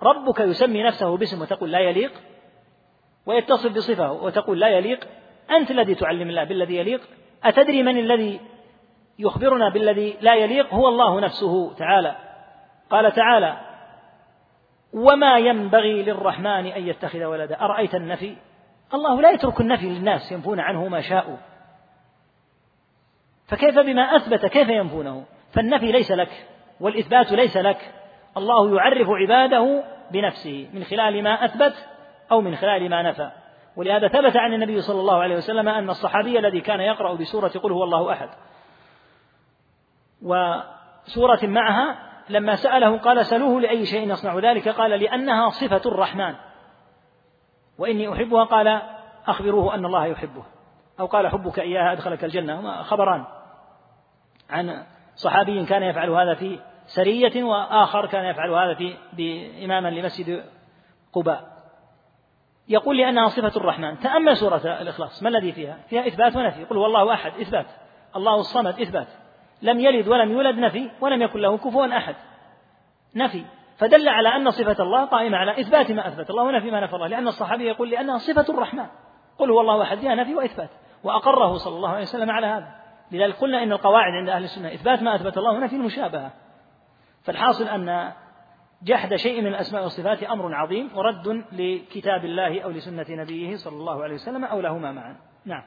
[0.04, 2.12] ربك يسمي نفسه باسم وتقول لا يليق
[3.26, 5.08] ويتصف بصفة وتقول لا يليق.
[5.52, 7.02] أنت الذي تعلم الله بالذي يليق؟
[7.44, 8.40] أتدري من الذي
[9.20, 12.16] يخبرنا بالذي لا يليق؟ هو الله نفسه تعالى.
[12.90, 13.58] قال تعالى
[14.94, 17.62] وما ينبغي للرحمن أن يتخذ ولدا.
[17.62, 18.36] أرأيت النفي؟
[18.94, 21.38] الله لا يترك النفي للناس ينفون عنه ما شاءوا.
[23.48, 26.48] فكيف بما أثبت كيف ينفونه؟ فالنفي ليس لك
[26.80, 27.94] والإثبات ليس لك.
[28.38, 31.88] الله يعرف عباده بنفسه من خلال ما أثبت
[32.32, 33.32] أو من خلال ما نفى.
[33.76, 37.72] ولهذا ثبت عن النبي صلى الله عليه وسلم أن الصحابي الذي كان يقرأ بسورة قل
[37.72, 38.30] هو الله أحد.
[40.22, 46.36] وسورة معها لما سأله قال سلوه لأي شيء يصنع ذلك؟ قال لأنها صفة الرحمن.
[47.80, 48.82] وإني أحبها قال
[49.28, 50.44] أخبروه أن الله يحبه.
[51.00, 52.84] أو قال حبك إياها أدخلك الجنة.
[52.84, 53.26] خبران
[54.50, 60.44] عن صحابي كان يفعل هذا في سرية وآخر كان يفعل هذا في بإماما لمسجد
[61.14, 61.60] قباء.
[62.68, 64.00] يقول لأنها صفة الرحمن.
[64.00, 65.24] تأمل سورة الإخلاص.
[65.24, 66.64] ما الذي فيها؟ فيها إثبات ونفي.
[66.64, 67.66] قل هو الله أحد إثبات.
[68.16, 69.08] الله الصمد إثبات.
[69.62, 70.92] لم يلد ولم يولد نفي.
[71.02, 72.16] ولم يكن له كفوا أحد.
[73.16, 73.46] نفي.
[73.80, 76.30] فدل على أن صفة الله قائمة على إثبات ما أثبت.
[76.30, 77.08] الله ونفي ما نفى الله.
[77.08, 78.86] لأن الصحابي يقول لأنها صفة الرحمن.
[79.38, 79.98] قل هو الله أحد.
[79.98, 80.70] فيها نفي وإثبات.
[81.04, 82.76] وأقره صلى الله عليه وسلم على هذا.
[83.12, 86.32] لذلك قلنا إن القواعد عند أهل السنة إثبات ما أثبت الله ونفي المشابهة.
[87.24, 88.12] فالحاصل أن
[88.84, 94.04] جحد شيء من الأسماء والصفات أمر عظيم ورد لكتاب الله أو لسنة نبيه صلى الله
[94.04, 95.18] عليه وسلم أو لهما معا.
[95.46, 95.64] نعم.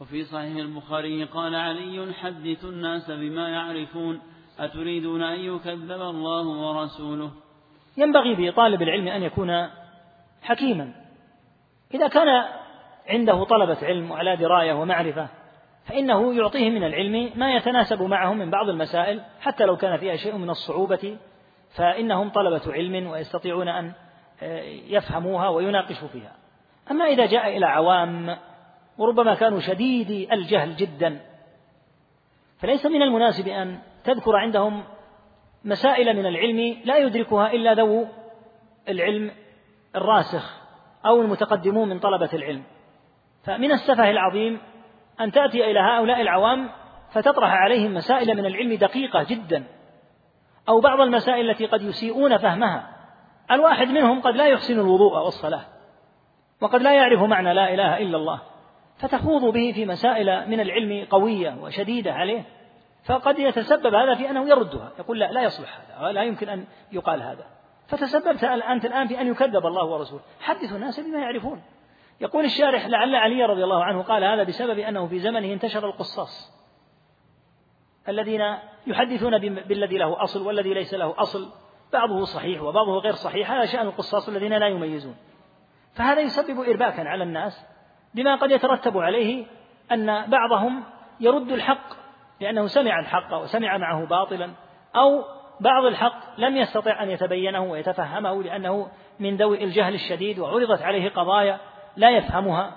[0.00, 4.20] وفي صحيح البخاري قال علي حدث الناس بما يعرفون
[4.58, 7.30] أتريدون أن يكذب الله ورسوله؟
[7.96, 9.68] ينبغي بطالب العلم أن يكون
[10.42, 10.92] حكيما.
[11.94, 12.44] إذا كان
[13.08, 15.28] عنده طلبة علم وعلى دراية ومعرفة
[15.84, 20.36] فإنه يعطيه من العلم ما يتناسب معه من بعض المسائل حتى لو كان فيها شيء
[20.36, 21.18] من الصعوبة
[21.76, 23.92] فإنهم طلبة علم ويستطيعون أن
[24.42, 26.32] آه، يفهموها ويناقشوا فيها.
[26.90, 28.36] أما إذا جاء إلى عوام
[28.98, 31.20] وربما كانوا شديدي الجهل جدا
[32.58, 34.84] فليس من المناسب أن تذكر عندهم
[35.64, 38.06] مسائل من العلم لا يدركها إلا ذو
[38.88, 39.30] العلم
[39.96, 40.62] الراسخ
[41.06, 42.62] أو المتقدمون من طلبة العلم.
[43.44, 44.60] فمن السفه العظيم
[45.20, 46.68] أن تأتي إلى هؤلاء العوام
[47.12, 49.64] فتطرح عليهم مسائل من العلم دقيقة جدا
[50.68, 52.96] أو بعض المسائل التي قد يسيئون فهمها.
[53.50, 55.64] الواحد منهم قد لا يحسن الوضوء والصلاة
[56.60, 58.40] وقد لا يعرف معنى لا إله إلا الله
[58.98, 62.42] فتخوض به في مسائل من العلم قوية وشديدة عليه.
[63.06, 64.92] فقد يتسبب هذا في أنه يردها.
[64.98, 67.46] يقول لا لا يصلح هذا لا يمكن أن يقال هذا.
[67.88, 70.22] فتسببت أنت الآن في أن يكذب الله ورسوله.
[70.40, 71.62] حدث الناس بما يعرفون.
[72.20, 76.52] يقول الشارح لعل علي رضي الله عنه قال هذا بسبب أنه في زمنه انتشر القصاص.
[78.08, 81.48] الذين يحدثون بالذي له أصل والذي ليس له أصل.
[81.92, 83.50] بعضه صحيح وبعضه غير صحيح.
[83.50, 85.16] هذا شأن القصاص الذين لا يميزون.
[85.94, 87.66] فهذا يسبب إرباكا على الناس
[88.14, 89.46] بما قد يترتب عليه
[89.92, 90.84] أن بعضهم
[91.20, 92.05] يرد الحق
[92.40, 94.50] لأنه سمع الحق وسمع معه باطلا
[94.96, 95.24] أو
[95.60, 98.88] بعض الحق لم يستطع أن يتبينه ويتفهمه لأنه
[99.20, 101.58] من ذوي الجهل الشديد وعرضت عليه قضايا
[101.96, 102.72] لا يفهمها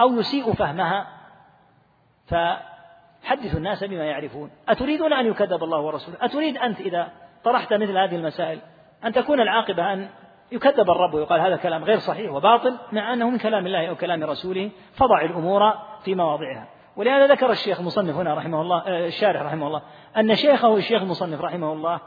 [0.00, 1.06] أو يسيء فهمها.
[2.26, 4.50] فحدثوا الناس بما يعرفون.
[4.68, 7.08] أتريدون أن يكذب الله ورسوله؟ أتريد أنت إذا
[7.44, 8.60] طرحت مثل هذه المسائل
[9.04, 10.08] أن تكون العاقبة أن
[10.52, 14.24] يكذب الرب ويقال هذا كلام غير صحيح وباطل مع أنه من كلام الله أو كلام
[14.24, 15.72] رسوله فضع الأمور
[16.04, 16.68] في مواضعها.
[16.96, 19.82] ولهذا ذكر الشيخ المصنف هنا رحمه الله آه، الشارح رحمه الله
[20.16, 22.00] أن شيخه الشيخ المصنف رحمه الله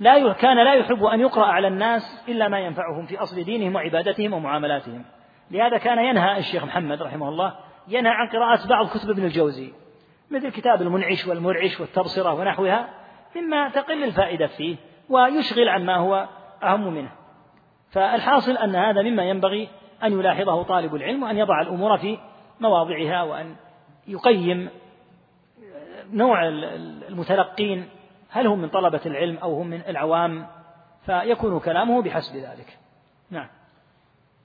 [0.00, 4.32] لا كان لا يحب أن يقرأ على الناس إلا ما ينفعهم في أصل دينهم وعبادتهم
[4.32, 5.04] ومعاملاتهم.
[5.50, 7.54] لهذا كان ينهى الشيخ محمد رحمه الله
[7.88, 9.72] ينهى عن قراءة بعض كتب ابن الجوزي
[10.30, 12.88] مثل كتاب المنعش والمرعش والتبصرة ونحوها
[13.36, 14.76] مما تقل الفائدة فيه
[15.08, 16.28] ويشغل عن ما هو
[16.62, 17.10] أهم منه.
[17.90, 19.68] فالحاصل أن هذا مما ينبغي
[20.04, 22.18] أن يلاحظه طالب العلم وأن يضع الأمور في
[22.60, 23.56] مواضعها وأن
[24.08, 24.68] يقيم
[26.12, 26.48] نوع
[27.08, 27.88] المتلقين
[28.30, 30.46] هل هم من طلبة العلم أو هم من العوام؟
[31.06, 32.78] فيكون كلامه بحسب ذلك.
[33.30, 33.48] نعم.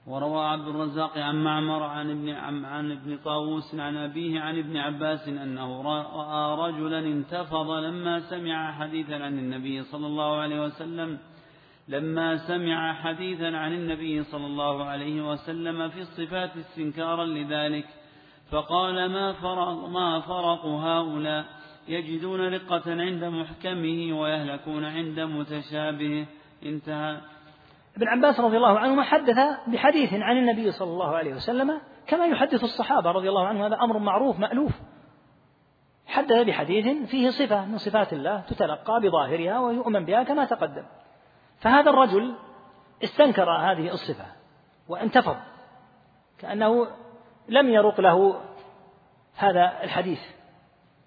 [0.06, 2.28] وروى عبد الرزاق عن معمر عن ابن
[2.64, 9.14] عن ابن طاووس عن أبيه عن ابن عباس أنه رأى رجلا انتفض لما سمع حديثا
[9.14, 11.18] عن النبي صلى الله عليه وسلم
[11.88, 17.86] لما سمع حديثا عن النبي صلى الله عليه وسلم في الصفات استنكارا لذلك.
[18.50, 21.44] فقال ما فرق, ما فرق هؤلاء؟
[21.88, 26.26] يجدون رقة عند محكمه ويهلكون عند متشابهه.
[26.62, 27.20] انتهى.
[27.96, 32.64] ابن عباس رضي الله عنهما حدث بحديث عن النبي صلى الله عليه وسلم كما يحدث
[32.64, 33.62] الصحابة رضي الله عنهم.
[33.62, 34.72] هذا أمر معروف مألوف.
[36.06, 40.84] حدث بحديث فيه صفة من صفات الله تتلقى بظاهرها ويؤمن بها كما تقدم.
[41.58, 42.34] فهذا الرجل
[43.04, 44.26] استنكر هذه الصفة
[44.88, 45.36] وانتفض.
[46.38, 46.86] كأنه
[47.48, 48.40] لم يرق له
[49.36, 50.20] هذا الحديث.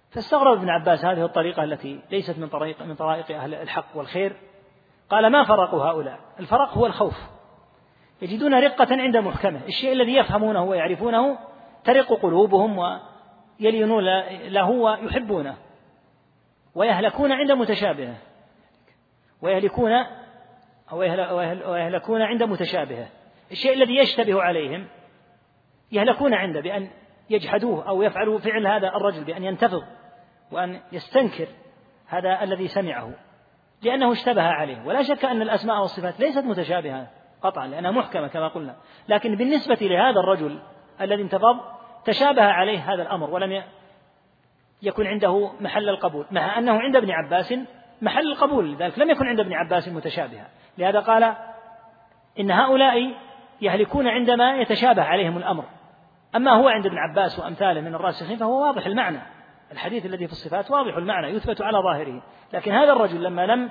[0.09, 4.35] فاستغرب ابن عباس هذه الطريقة التي ليست من طريق من طرائق أهل الحق والخير.
[5.09, 7.17] قال ما فرق هؤلاء؟ الفرق هو الخوف.
[8.21, 9.61] يجدون رقة عند محكمه.
[9.67, 11.37] الشيء الذي يفهمونه ويعرفونه
[11.83, 12.99] ترق قلوبهم
[13.59, 14.03] ويلينون
[14.47, 15.57] له ويحبونه
[16.75, 18.15] ويهلكون عند متشابهه.
[19.41, 19.91] ويهلكون
[20.91, 23.07] ويهلكون عند متشابهه.
[23.51, 24.87] الشيء الذي يشتبه عليهم
[25.91, 26.89] يهلكون عنده بأن
[27.29, 29.83] يجحدوه أو يفعلوا فعل هذا الرجل بأن ينتفض
[30.51, 31.47] وأن يستنكر
[32.07, 33.13] هذا الذي سمعه
[33.81, 34.85] لأنه اشتبه عليه.
[34.85, 37.07] ولا شك أن الأسماء والصفات ليست متشابهة
[37.41, 38.75] قطعا لأنها محكمة كما قلنا.
[39.07, 40.59] لكن بالنسبة لهذا الرجل
[41.01, 41.59] الذي انتفض
[42.05, 43.63] تشابه عليه هذا الأمر ولم
[44.81, 47.53] يكن عنده محل القبول مع أنه عند ابن عباس
[48.01, 50.49] محل القبول لذلك لم يكن عند ابن عباس متشابها.
[50.77, 51.35] لهذا قال
[52.39, 53.13] إن هؤلاء
[53.61, 55.63] يهلكون عندما يتشابه عليهم الأمر.
[56.35, 59.19] أما هو عند ابن عباس وأمثاله من الراسخين فهو واضح المعنى.
[59.71, 62.21] الحديث الذي في الصفات واضح المعنى يثبت على ظاهره.
[62.53, 63.69] لكن هذا الرجل لما لم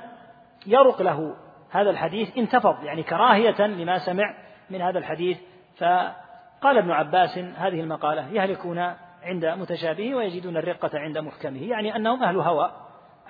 [0.67, 1.37] يرق له
[1.71, 4.35] هذا الحديث انتفض يعني كراهية لما سمع
[4.71, 5.39] من هذا الحديث.
[5.77, 8.79] فقال ابن عباس هذه المقالة يهلكون
[9.23, 11.63] عند متشابهه ويجدون الرقة عند محكمه.
[11.63, 12.73] يعني أنهم أهل هوى.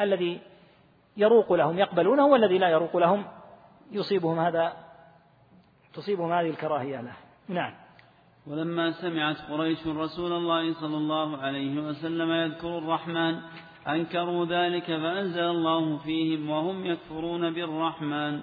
[0.00, 0.40] الذي
[1.16, 3.24] يروق لهم يقبلونه والذي لا يروق لهم
[3.92, 4.85] يصيبهم هذا
[5.96, 7.12] تصيبهم هذه الكراهية له.
[7.48, 7.74] نعم.
[8.46, 13.40] ولما سمعت قريش رسول الله صلى الله عليه وسلم يذكر الرحمن
[13.88, 18.40] أنكروا ذلك فأنزل الله فيهم وهم يكفرون بالرحمن.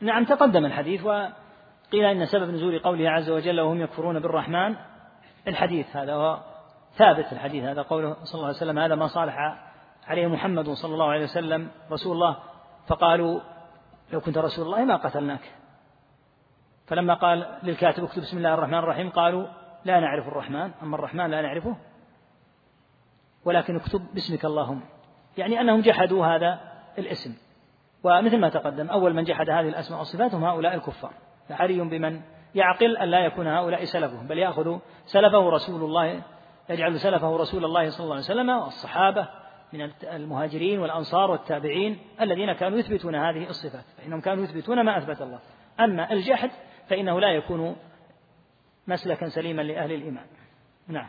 [0.00, 4.76] نعم تقدم الحديث وقيل إن سبب نزول قوله عز وجل وهم يكفرون بالرحمن
[5.48, 6.38] الحديث هذا هو
[6.96, 9.58] ثابت الحديث هذا قوله صلى الله عليه وسلم هذا ما صالح
[10.06, 12.36] عليه محمد صلى الله عليه وسلم رسول الله
[12.86, 13.40] فقالوا
[14.12, 15.40] لو كنت رسول الله ما قتلناك.
[16.86, 19.46] فلما قال للكاتب اكتب بسم الله الرحمن الرحيم قالوا
[19.84, 21.76] لا نعرف الرحمن أما الرحمن لا نعرفه.
[23.44, 24.80] ولكن اكتب باسمك اللهم.
[25.38, 26.60] يعني أنهم جحدوا هذا
[26.98, 27.34] الاسم.
[28.04, 31.12] ومثل ما تقدم أول من جحد هذه الأسماء والصفات هم هؤلاء الكفار.
[31.48, 32.20] فحري بمن
[32.54, 36.22] يعقل أن لا يكون هؤلاء سلفه بل يأخذ سلفه رسول الله
[36.70, 39.28] يجعل سلفه رسول الله صلى الله عليه وسلم والصحابة
[39.72, 45.38] من المهاجرين والأنصار والتابعين الذين كانوا يثبتون هذه الصفات فإنهم كانوا يثبتون ما أثبت الله.
[45.80, 46.50] أما الجحد
[46.88, 47.76] فإنه لا يكون
[48.88, 50.26] مسلكا سليما لأهل الإيمان.
[50.88, 51.08] نعم.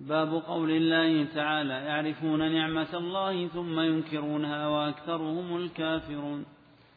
[0.00, 6.46] باب قول الله تعالى يعرفون نعمة الله ثم ينكرونها وأكثرهم الكافرون.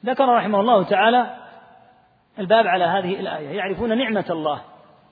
[0.06, 1.36] ذكر رحمه الله تعالى
[2.40, 4.62] الباب على هذه الآية يعرفون نعمة الله.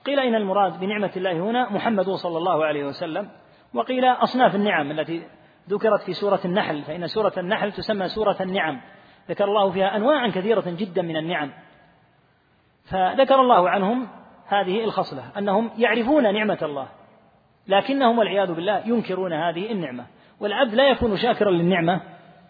[0.04, 3.28] قيل إن المراد بنعمة الله هنا محمد صلى الله عليه وسلم
[3.74, 5.22] وقيل أصناف النعم التي
[5.68, 8.80] ذكرت في سورة النحل فإن سورة النحل تسمى سورة النعم.
[9.28, 11.52] ذكر الله فيها أنواعا كثيرة جدا من النعم.
[12.90, 14.08] فذكر الله عنهم
[14.48, 16.88] هذه الخصلة أنهم يعرفون نعمة الله
[17.68, 20.06] لكنهم والعياذ بالله ينكرون هذه النعمة.
[20.40, 22.00] والعبد لا يكون شاكرا للنعمة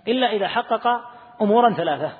[0.09, 0.87] إلا إذا حقق
[1.43, 2.13] أمورا ثلاثة.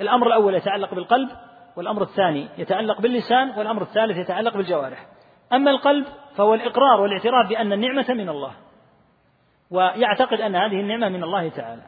[0.00, 1.28] الأمر الأول يتعلق بالقلب
[1.76, 5.06] والأمر الثاني يتعلق باللسان والأمر الثالث يتعلق بالجوارح.
[5.52, 8.52] أما القلب فهو الإقرار والإعتراف بأن النعمة من الله
[9.70, 11.82] ويعتقد أن هذه النعمة من الله تعالى.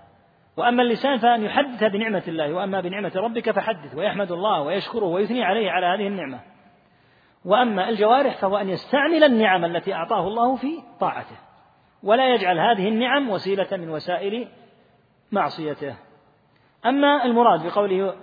[0.59, 5.71] وأما اللسان فأن يحدث بنعمة الله وأما بنعمة ربك فحدث ويحمد الله ويشكره ويثني عليه
[5.71, 6.41] على هذه النعمة.
[7.45, 11.37] وأما الجوارح فهو أن يستعمل النعم التي أعطاه الله في طاعته
[12.03, 14.49] ولا يجعل هذه النعم وسيلة من وسائل
[15.33, 15.97] معصيته.
[16.87, 18.15] أما المراد بقوله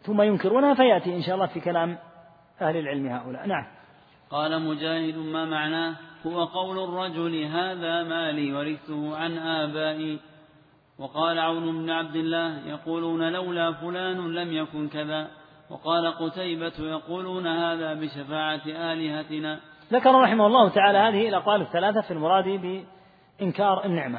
[0.00, 1.98] ثم ينكرونها فيأتي إن شاء الله في كلام
[2.60, 3.46] أهل العلم هؤلاء.
[3.46, 3.66] نعم.
[4.30, 5.94] قال مجاهد ما معناه؟
[6.26, 10.33] هو قول الرجل هذا مالي ورثته عن آبائي
[10.98, 15.28] وقال عون بن عبد الله يقولون لولا فلان لم يكن كذا.
[15.70, 19.60] وقال قتيبة يقولون هذا بشفاعة آلهتنا.
[19.92, 22.44] ذكر رحمه الله تعالى هذه الأقوال الثلاثة في المراد
[23.40, 24.18] بإنكار النعمة.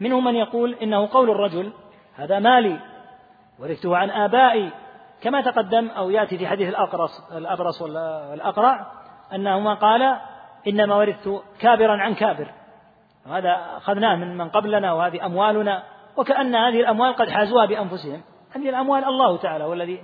[0.00, 1.72] منهم من يقول إنه قول الرجل
[2.16, 2.80] هذا مالي
[3.58, 4.70] ورثته عن آبائي.
[5.22, 8.86] كما تقدم أو يأتي في حديث الأقرص الأبرص والأقرع
[9.34, 10.16] أنهما قال
[10.68, 12.59] إنما ورثت كابرا عن كابر.
[13.26, 15.82] وهذا أخذناه من من قبلنا وهذه أموالنا
[16.16, 18.22] وكأن هذه الأموال قد حازوها بأنفسهم.
[18.50, 20.02] هذه الأموال الله تعالى هو الذي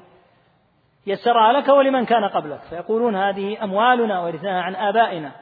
[1.07, 2.61] يسرها لك ولمن كان قبلك.
[2.71, 5.33] فيقولون هذه أموالنا ورثناها عن آبائنا.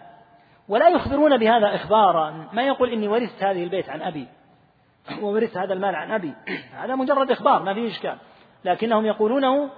[0.69, 2.49] ولا يخبرون بهذا إخبارا.
[2.53, 4.29] ما يقول إني ورثت هذه البيت عن أبي؟
[5.23, 6.35] وورثت هذا المال عن أبي.
[6.83, 8.17] هذا مجرد إخبار ما فيه إشكال.
[8.65, 9.71] لكنهم يقولونه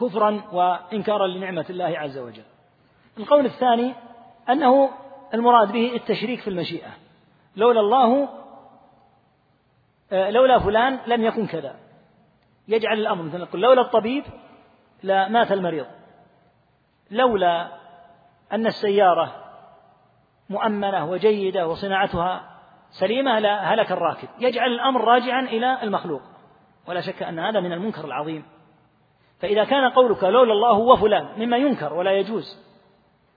[0.00, 2.44] كفرا وإنكارا لنعمة الله عز وجل.
[3.18, 3.94] القول الثاني
[4.48, 4.90] أنه
[5.34, 6.90] المراد به التشريك في المشيئة.
[7.56, 8.28] لولا الله
[10.12, 11.76] لولا فلان لم يكن كذا.
[12.68, 14.24] يجعل الأمر مثلا نقول لولا الطبيب
[15.02, 15.86] لمات المريض.
[17.10, 17.68] لولا
[18.52, 19.44] أن السيارة
[20.50, 22.50] مؤمنة وجيدة وصناعتها
[22.90, 24.28] سليمة لهلك الراكب.
[24.38, 26.22] يجعل الأمر راجعا إلى المخلوق.
[26.88, 28.44] ولا شك أن هذا من المنكر العظيم.
[29.40, 32.64] فإذا كان قولك لولا الله وفلان مما ينكر ولا يجوز.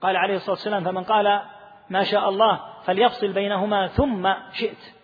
[0.00, 1.42] قال عليه الصلاة والسلام فمن قال
[1.90, 4.94] ما شاء الله فليفصل بينهما ثم شئت.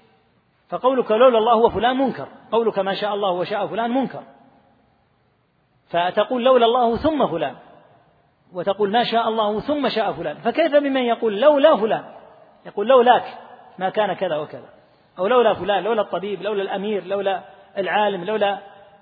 [0.69, 2.29] فقولك لولا الله وفلان منكر.
[2.53, 4.23] قولك ما شاء الله وشاء فلان منكر.
[5.89, 7.57] فتقول لولا الله ثم فلان.
[8.53, 10.37] وتقول ما شاء الله ثم شاء فلان.
[10.37, 12.05] فكيف بمن يقول لولا فلان؟
[12.67, 13.25] يقول لولاك
[13.79, 14.69] ما كان كذا وكذا.
[15.19, 17.43] أو لولا فلان لولا الطبيب لولا الأمير لولا
[17.79, 18.59] العالم لولا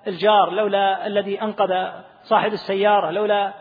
[0.07, 1.91] الجار لولا الذي أنقذ
[2.23, 3.53] صاحب السيارة لولا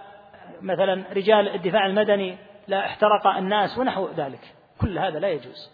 [0.61, 2.37] مثلا رجال الدفاع المدني.
[2.71, 4.55] لا احترق الناس ونحو ذلك.
[4.81, 5.71] كل هذا لا يجوز.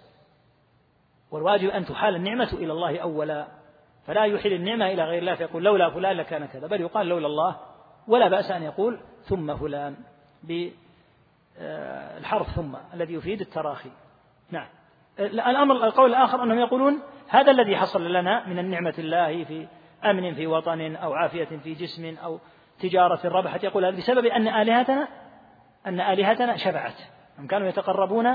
[1.31, 3.47] والواجب أن تحال النعمة إلى الله أولا
[4.05, 7.55] فلا يحيل النعمة إلى غير الله فيقول لولا فلان لكان كذا بل يقال لولا الله
[8.07, 9.95] ولا بأس أن يقول ثم فلان
[11.57, 13.91] بالحرف ثم الذي يفيد التراخي.
[14.51, 14.67] نعم.
[15.19, 19.67] الأمر القول الآخر أنهم يقولون هذا الذي حصل لنا من النعمة الله في
[20.05, 22.39] أمن في وطن أو عافية في جسم أو
[22.79, 23.63] تجارة ربحت.
[23.63, 25.07] يقول هذا بسبب أن آلهتنا
[25.85, 26.93] أن آلهتنا شفعت.
[27.39, 28.25] هم كانوا يتقربون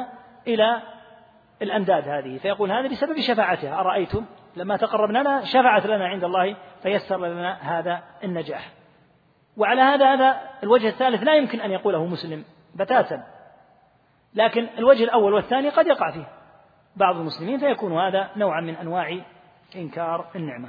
[0.47, 0.83] إلى
[1.63, 2.39] الأنداد هذه.
[2.39, 3.81] فيقول هذا بسبب شفاعتها.
[3.81, 4.25] أرأيتم؟
[4.57, 8.71] لما تقربنا لها شفعت لنا عند الله فيسر لنا هذا النجاح.
[9.57, 13.25] وعلى هذا هذا الوجه الثالث لا يمكن أن يقوله مسلم بتاتا.
[14.35, 16.29] لكن الوجه الأول والثاني قد يقع فيه.
[16.97, 19.19] بعض المسلمين فيكون هذا نوعا من أنواع
[19.77, 20.69] إنكار النعمة.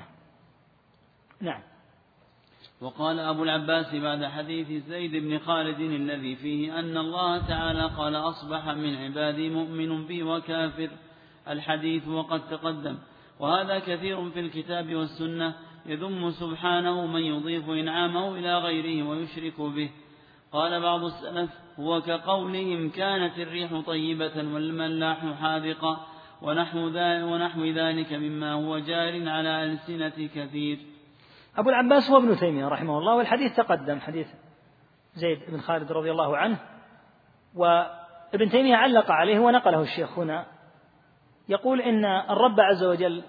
[1.41, 1.61] نعم.
[2.83, 8.67] وقال أبو العباس بعد حديث زيد بن خالد الذي فيه أن الله تعالى قال أصبح
[8.67, 10.89] من عبادي مؤمن بي وكافر.
[11.49, 12.97] الحديث وقد تقدم.
[13.39, 15.53] وهذا كثير في الكتاب والسنة
[15.85, 19.89] يذم سبحانه من يضيف إنعامه إلى غيره ويشرك به.
[20.51, 25.23] قال بعض السلف هو كقولهم كانت الريح طيبة والملاح
[26.41, 26.87] ونحو,
[27.33, 30.92] ونحو ذلك مما هو جار على ألسنة كثير.
[31.57, 34.27] أبو العباس هو ابن تيمية رحمه الله والحديث تقدم حديث
[35.15, 36.57] زيد بن خالد رضي الله عنه.
[37.55, 40.45] وابن تيمية علق عليه ونقله الشيخ هنا
[41.49, 43.23] يقول إن الرب عز وجل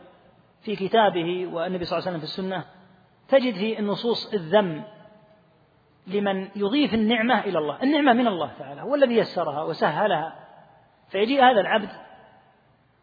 [0.62, 2.64] في كتابه والنبي صلى الله عليه وسلم في السنة
[3.28, 4.84] تجد في النصوص الذم
[6.06, 10.34] لمن يضيف النعمة إلى الله النعمة من الله تعالى هو الذي يسرها وسهلها.
[11.08, 11.88] فيجيء هذا العبد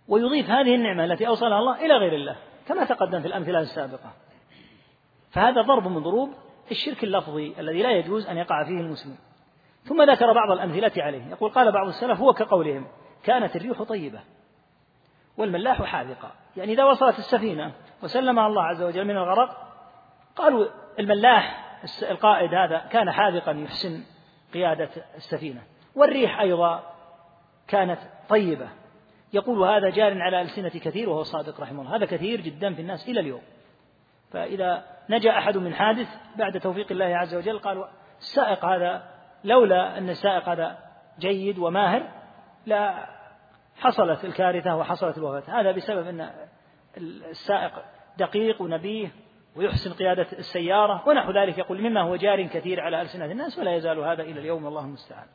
[0.08, 2.36] ويضيف هذه النعمة التي أوصلها الله إلى غير الله
[2.68, 4.14] كما تقدم في الأمثلة السابقة.
[5.32, 6.34] فهذا ضرب من ضروب
[6.72, 9.16] الشرك اللفظي الذي لا يجوز أن يقع فيه المسلم.
[9.84, 11.28] ثم ذكر بعض الأمثلة عليه.
[11.32, 12.88] يقول قال بعض السلف هو كقولهم
[13.24, 14.20] كانت الريح طيبة
[15.38, 16.32] والملاح حاذقا.
[16.58, 17.72] يعني إذا وصلت السفينة
[18.04, 19.68] وسلمها الله عز وجل من الغرق
[20.36, 20.66] قالوا
[21.00, 24.04] الملاح القائد هذا كان حاذقا يحسن
[24.54, 25.62] قيادة السفينة.
[25.96, 26.84] والريح أيضا
[27.68, 28.70] كانت طيبة.
[29.34, 31.96] يقول هذا جار على ألسنة كثير وهو صادق رحمه الله.
[31.96, 33.42] هذا كثير جدا في الناس إلى اليوم.
[34.32, 37.86] فإذا نجا أحد من حادث بعد توفيق الله عز وجل قالوا
[38.20, 39.04] السائق هذا
[39.44, 40.78] لولا أن السائق هذا
[41.20, 42.04] جيد وماهر
[42.66, 43.08] لا
[43.76, 45.62] حصلت الكارثة وحصلت الوفاة.
[45.62, 46.32] هذا بسبب أن
[47.30, 47.72] السائق
[48.18, 49.12] دقيق ونبيه
[49.56, 54.00] ويحسن قيادة السيارة ونحو ذلك يقول مما هو جار كثير على ألسنة الناس ولا يزال
[54.00, 55.28] هذا إلى اليوم والله المستعان.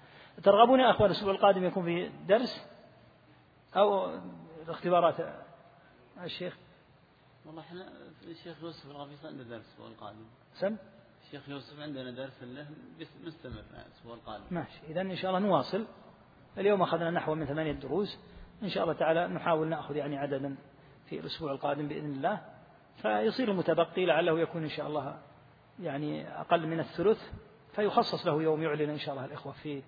[0.42, 2.68] ترغبون يا أخوان الأسبوع القادم يكون فيه درس
[3.76, 4.10] أو
[4.66, 5.14] الاختبارات؟
[6.24, 6.56] الشيخ
[7.46, 7.88] والله إحنا
[8.22, 10.24] الشيخ يوسف الغفيص عنده درس الأسبوع القادم.
[10.54, 10.76] سم؟
[11.24, 12.66] الشيخ يوسف عندنا درس له
[13.24, 14.44] مستمر الأسبوع القادم.
[14.50, 14.80] ماشي.
[14.88, 15.86] إذا إن شاء الله نواصل.
[16.58, 18.18] اليوم أخذنا نحو من ثمانية دروس.
[18.62, 20.56] إن شاء الله تعالى نحاول نأخذ يعني عددا
[21.06, 22.40] في الأسبوع القادم بإذن الله.
[22.96, 25.22] فيصير المتبقي لعله يكون إن شاء الله
[25.80, 27.20] يعني أقل من الثلث.
[27.72, 29.82] فيخصص له يوم يعلن إن شاء الله الإخوة في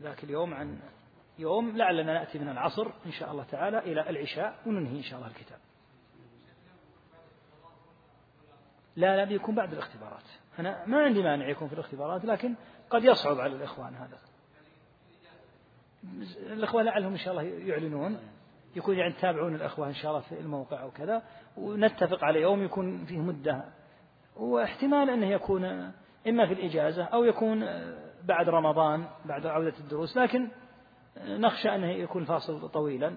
[0.00, 0.80] ذاك اليوم عن
[1.38, 1.76] يوم.
[1.76, 5.58] لعلنا نأتي من العصر إن شاء الله تعالى إلى العشاء وننهي إن شاء الله الكتاب.
[8.96, 10.22] لا لا بيكون بعد الاختبارات.
[10.58, 12.54] أنا ما عندي مانع يكون في الاختبارات لكن
[12.90, 14.18] قد يصعب على الإخوان هذا.
[16.52, 18.18] الإخوة لعلهم إن شاء الله يعلنون.
[18.76, 21.22] يكون يعني تتابعون الأخوة إن شاء الله في الموقع أو كذا.
[21.56, 23.64] ونتفق على يوم يكون فيه مدة.
[24.36, 25.64] واحتمال أنه يكون
[26.28, 27.60] إما في الإجازة أو يكون
[28.24, 30.16] بعد رمضان بعد عودة الدروس.
[30.16, 30.48] لكن
[31.26, 33.16] نخشى أنه يكون فاصل طويلا.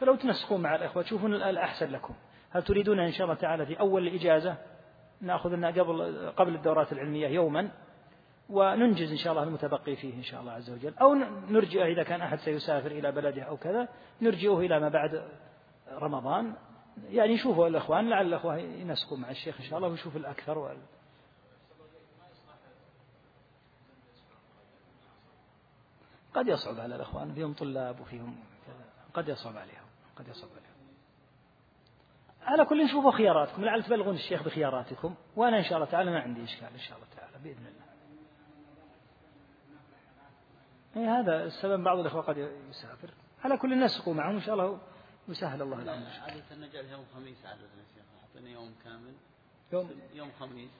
[0.00, 2.14] فلو تنسقون مع الإخوة تشوفون الأحسن لكم.
[2.50, 4.56] هل تريدون إن شاء الله تعالى في أول الإجازة
[5.20, 7.70] نأخذ لنا قبل قبل الدورات العلمية يوما
[8.48, 10.94] وننجز إن شاء الله المتبقي فيه إن شاء الله عز وجل.
[10.98, 11.14] أو
[11.48, 13.88] نرجئه إذا كان أحد سيسافر إلى بلده أو كذا
[14.22, 15.28] نرجئه إلى ما بعد
[15.92, 16.54] رمضان.
[17.10, 20.78] يعني يشوفوا الإخوان لعل الأخوة ينسقوا مع الشيخ إن شاء الله ويشوف الأكثر وال...
[26.34, 28.36] قد يصعب على الإخوان فيهم طلاب وفيهم
[29.14, 30.67] قد يصعب عليهم قد يصعب عليهم.
[32.48, 36.44] على كل شوفوا خياراتكم لعل تبلغون الشيخ بخياراتكم وأنا إن شاء الله تعالى ما عندي
[36.44, 37.88] إشكال إن شاء الله تعالى بإذن الله.
[40.96, 42.36] إيه هذا السبب بعض الإخوة قد
[42.70, 43.10] يسافر.
[43.44, 44.78] على كل نسقوا معهم إن شاء الله
[45.28, 46.06] يسهل الله الأمر.
[46.06, 48.04] عادة نجعل يوم خميس عادة يا شيخ.
[48.22, 49.14] أعطينا يوم كامل.
[49.72, 50.70] يوم؟ يوم خميس.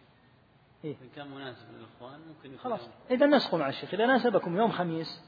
[0.84, 2.88] إيه؟ إن كان مناسب للإخوان ممكن يكون خلاص.
[3.10, 3.94] إذا نسقوا مع الشيخ.
[3.94, 5.20] إذا ناسبكم يوم خميس.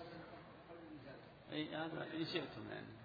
[1.53, 3.00] أي هذا إن شئتم يعني.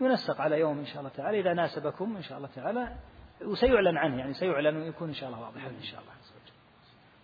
[0.00, 2.96] ينسق على يوم إن شاء الله تعالى إذا ناسبكم إن شاء الله تعالى
[3.44, 6.54] وسيعلن عنه يعني سيعلن ويكون إن شاء الله واضحا إن شاء الله عز وجل.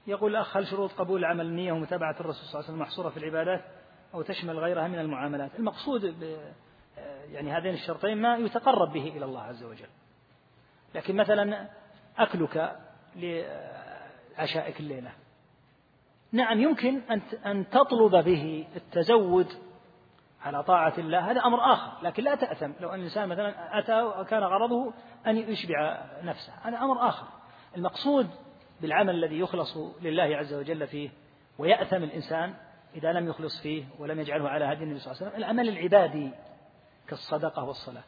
[0.07, 3.17] يقول الأخ هل شروط قبول العمل النية ومتابعة الرسول صلى الله عليه وسلم محصورة في
[3.17, 3.65] العبادات
[4.15, 6.15] أو تشمل غيرها من المعاملات؟ المقصود
[7.31, 9.89] يعني هذين الشرطين ما يتقرب به إلى الله عز وجل.
[10.95, 11.69] لكن مثلا
[12.19, 12.77] أكلك
[13.17, 15.13] لعشائك الليلة.
[16.33, 17.01] نعم يمكن
[17.47, 19.49] أن تطلب به التزود
[20.43, 21.93] على طاعة الله هذا أمر آخر.
[22.03, 22.73] لكن لا تأثم.
[22.81, 24.93] لو أن الإنسان مثلا أتى وكان غرضه
[25.27, 26.53] أن يشبع نفسه.
[26.63, 27.27] هذا أمر آخر.
[27.77, 28.27] المقصود
[28.81, 31.11] بالعمل الذي يخلص لله عز وجل فيه
[31.59, 32.55] ويأثم الإنسان
[32.95, 36.31] إذا لم يخلص فيه ولم يجعله على هدي النبي صلى الله عليه وسلم العمل العبادي
[37.09, 38.03] كالصدقة والصلاة.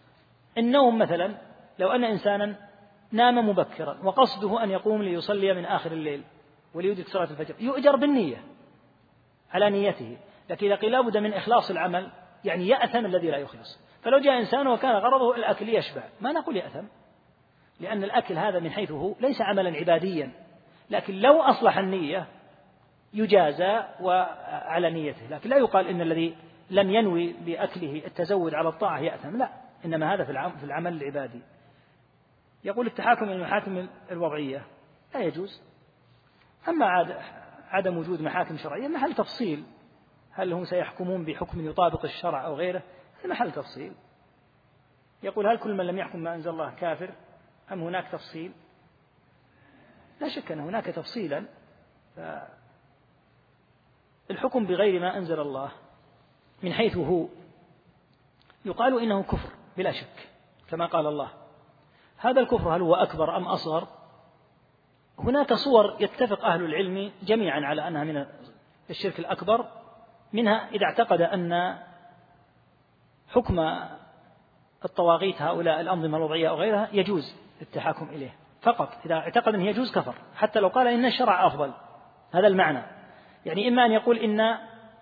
[0.59, 1.35] النوم مثلا
[1.78, 2.57] لو أن إنسانا
[3.12, 6.22] نام مبكرا وقصده أن يقوم ليصلي من آخر الليل
[6.74, 8.45] وليدرك صلاة الفجر يؤجر بالنية
[9.53, 10.16] على نيته.
[10.51, 12.11] لكن إذا قيل لابد من إخلاص العمل
[12.45, 13.80] يعني يأثم الذي لا يخلص.
[14.03, 16.03] فلو جاء إنسان وكان غرضه الأكل يشبع.
[16.20, 16.84] ما نقول يأثم
[17.80, 20.32] لأن الأكل هذا من حيث هو ليس عملا عباديا.
[20.90, 22.26] لكن لو أصلح النية
[23.14, 25.26] يجازى وعلى نيته.
[25.30, 26.36] لكن لا يقال إن الذي
[26.70, 29.51] لم ينوي بأكله التزود على الطاعة يأثم لا
[29.84, 30.24] إنما هذا
[30.59, 31.40] في العمل العبادي.
[32.64, 34.62] يقول التحاكم إلى المحاكم الوضعية.
[35.14, 35.62] لا يجوز.
[36.68, 37.14] أما
[37.70, 39.64] عدم وجود محاكم شرعية محل تفصيل.
[40.35, 42.82] هل هم سيحكمون بحكم يطابق الشرع أو غيره؟
[43.24, 43.93] محل تفصيل.
[45.22, 47.14] يقول هل كل من لم يحكم ما أنزل الله كافر؟
[47.72, 48.53] أم هناك تفصيل؟
[50.20, 51.45] لا شك أن هناك تفصيلا.
[54.30, 55.72] الحكم بغير ما أنزل الله
[56.62, 57.26] من حيث هو
[58.64, 60.28] يقال إنه كفر بلا شك
[60.68, 61.30] كما قال الله.
[62.16, 63.89] هذا الكفر هل هو أكبر أم أصغر؟
[65.18, 68.26] هناك صور يتفق أهل العلم جميعا على أنها من
[68.91, 69.84] الشرك الأكبر.
[70.35, 71.78] منها إذا اعتقد أن
[73.28, 73.61] حكم
[74.85, 78.35] الطواغيت هؤلاء الأنظمة الوضعية أو غيرها يجوز التحاكم إليه.
[78.62, 80.14] فقط إذا اعتقد أنه يجوز كفر.
[80.37, 81.72] حتى لو قال إن الشرع أفضل.
[82.32, 82.82] هذا المعنى.
[83.47, 84.59] يعني إما أن يقول إن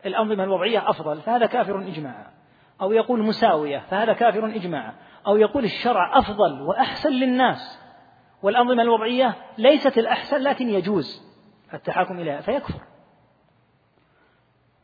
[0.06, 2.26] الأنظمة الوضعية أفضل فهذا كافر إجماعا.
[2.80, 4.94] أو يقول مساوية فهذا كافر إجماعا.
[5.26, 7.78] أو يقول الشرع أفضل وأحسن للناس.
[8.42, 11.22] والأنظمة الوضعية ليست الأحسن لكن يجوز
[11.74, 12.91] التحاكم إليها فيكفر.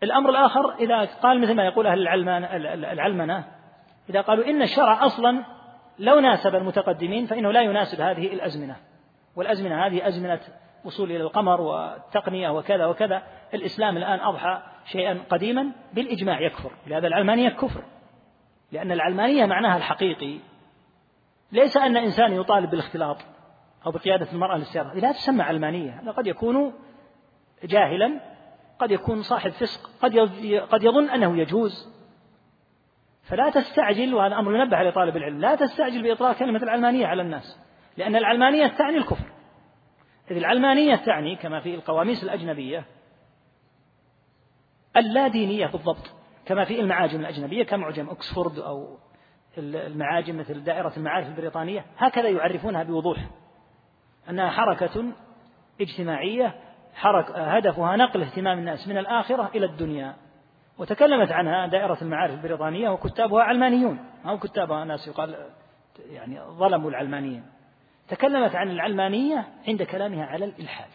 [0.02, 2.08] الأمر الآخر إذا قال مثل ما يقول أهل
[2.84, 3.44] العلمنة
[4.10, 5.44] إذا قالوا إن الشرع أصلا
[5.98, 8.76] لو ناسب المتقدمين فإنه لا يناسب هذه الأزمنة.
[9.36, 10.40] والأزمنة هذه أزمنة
[10.84, 13.22] وصول إلى القمر والتقنية وكذا وكذا.
[13.54, 16.70] الإسلام الآن أضحى شيئا قديما بالإجماع يكفر.
[16.86, 17.84] لهذا العلمانية كفر
[18.72, 20.38] لأن العلمانية معناها الحقيقي.
[21.52, 23.16] ليس أن إنسان يطالب بالاختلاط
[23.86, 24.94] أو بقيادة المرأة للسيارة.
[24.94, 26.72] لا تسمى علمانية هذا قد يكون
[27.64, 28.20] جاهلا
[28.78, 30.18] قد يكون صاحب فسق قد
[30.70, 31.98] قد يظن أنه يجوز.
[33.22, 37.60] فلا تستعجل وهذا أمر ينبه على طالب العلم لا تستعجل بإطلاق كلمة العلمانية على الناس
[37.96, 39.26] لأن العلمانية تعني الكفر.
[40.30, 42.84] إذ العلمانية تعني كما في القواميس الأجنبية
[44.96, 46.10] اللادينية بالضبط
[46.46, 48.98] كما في المعاجم الأجنبية كمعجم أكسفورد أو
[49.58, 53.18] المعاجم مثل دائرة المعارف البريطانية هكذا يعرفونها بوضوح
[54.30, 55.04] أنها حركة
[55.80, 56.54] اجتماعية
[56.98, 60.16] حرك هدفها نقل اهتمام الناس من الآخرة إلى الدنيا.
[60.78, 63.98] وتكلمت عنها دائرة المعارف البريطانية وكتابها علمانيون.
[64.26, 65.36] أو كتابها ناس يقال
[66.10, 67.44] يعني ظلموا العلمانيين.
[68.08, 70.90] تكلمت عن العلمانية عند كلامها على الإلحاد.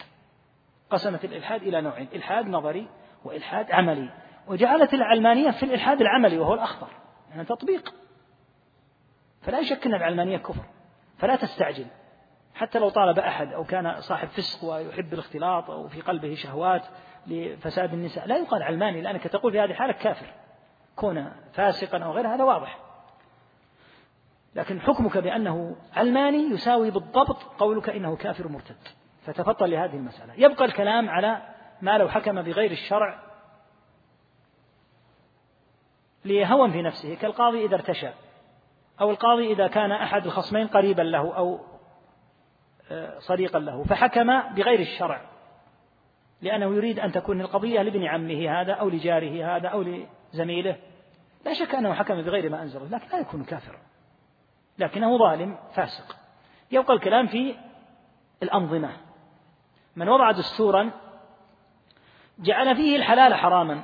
[0.89, 2.87] قسمت الإلحاد إلى نوعين إلحاد نظري
[3.25, 4.09] وإلحاد عملي.
[4.47, 6.87] وجعلت العلمانية في الإلحاد العملي وهو الأخطر
[7.29, 7.93] يعني تطبيق.
[9.41, 10.63] فلا شك أن العلمانية كفر
[11.17, 11.85] فلا تستعجل.
[12.55, 16.85] حتى لو طالب أحد أو كان صاحب فسق ويحب الاختلاط أو في قلبه شهوات
[17.27, 20.25] لفساد النساء لا يقال علماني لأنك تقول في هذه الحالة كافر.
[20.95, 22.79] كون فاسقا أو غير هذا واضح.
[24.55, 28.87] لكن حكمك بأنه علماني يساوي بالضبط قولك إنه كافر مرتد.
[29.25, 30.33] فتفطن لهذه المسألة.
[30.37, 31.41] يبقى الكلام على
[31.81, 33.19] ما لو حكم بغير الشرع
[36.25, 38.09] لهوى في نفسه كالقاضي إذا ارتشى
[39.01, 41.59] أو القاضي إذا كان أحد الخصمين قريبا له أو
[43.19, 45.21] صديقا له فحكم بغير الشرع
[46.41, 49.83] لأنه يريد أن تكون القضية لابن عمه هذا أو لجاره هذا أو
[50.33, 50.75] لزميله.
[51.45, 53.77] لا شك أنه حكم بغير ما أنزل لكن لا يكون كافرا
[54.79, 56.15] لكنه ظالم فاسق.
[56.71, 57.55] يبقى الكلام في
[58.43, 58.89] الأنظمة.
[59.95, 60.91] من وضع دستورا
[62.39, 63.83] جعل فيه الحلال حراما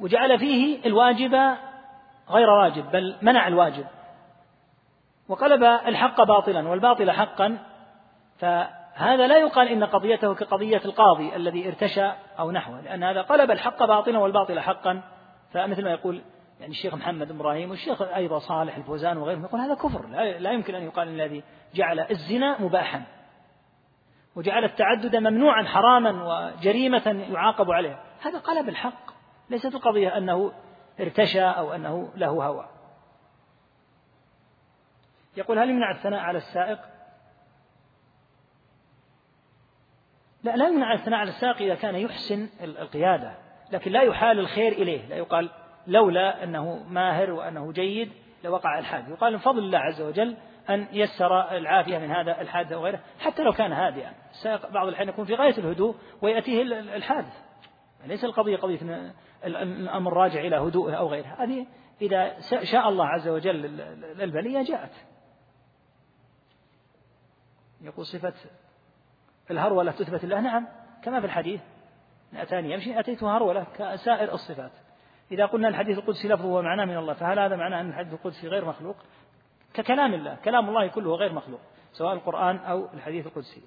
[0.00, 1.34] وجعل فيه الواجب
[2.28, 3.86] غير واجب بل منع الواجب.
[5.30, 7.58] وقلب الحق باطلا والباطل حقا
[8.38, 13.84] فهذا لا يقال إن قضيته كقضية القاضي الذي ارتشى أو نحوه لأن هذا قلب الحق
[13.84, 15.02] باطلا والباطل حقا.
[15.52, 16.22] فمثل ما يقول
[16.60, 20.06] يعني الشيخ محمد بن إبراهيم والشيخ أيضا صالح الفوزان وغيرهم يقول هذا كفر
[20.38, 21.42] لا يمكن أن يقال الذي
[21.74, 23.02] جعل الزنا مباحا
[24.36, 29.10] وجعل التعدد ممنوعا حراما وجريمة يعاقب عليها هذا قلب الحق
[29.50, 30.52] ليست القضية أنه
[31.00, 32.79] ارتشى أو أنه له هوى.
[35.40, 36.78] يقول هل يمنع الثناء على السائق؟
[40.42, 43.34] لا لا يمنع الثناء على السائق إذا كان يحسن القيادة
[43.72, 45.06] لكن لا يحال الخير إليه.
[45.06, 45.50] لا يقال
[45.86, 48.12] لولا أنه ماهر وأنه جيد
[48.44, 50.36] لوقع الحادث يقال من فضل الله عز وجل
[50.70, 54.12] أن يسر العافية من هذا الحادث وغيره حتى لو كان هادئا.
[54.30, 56.62] السائق بعض الأحيان يكون في غاية الهدوء ويأتيه
[56.96, 57.42] الحادث
[58.06, 59.12] ليس القضية قضية
[59.44, 61.36] الأمر راجع إلى هدوءه أو غيره.
[61.38, 61.66] هذه
[62.02, 63.80] إذا شاء الله عز وجل
[64.20, 64.92] البلية جاءت.
[67.82, 68.34] يقول صفة
[69.50, 70.68] الهرولة تثبت الله نعم
[71.02, 71.60] كما في الحديث.
[72.34, 74.72] أتاني يمشي أتيته هرولة كسائر الصفات.
[75.32, 78.64] إذا قلنا الحديث القدسي لفظه ومعناه من الله فهل هذا معناه أن الحديث القدسي غير
[78.64, 78.96] مخلوق؟
[79.74, 81.60] ككلام الله كلام الله كله غير مخلوق
[81.92, 83.62] سواء القرآن أو الحديث القدسي.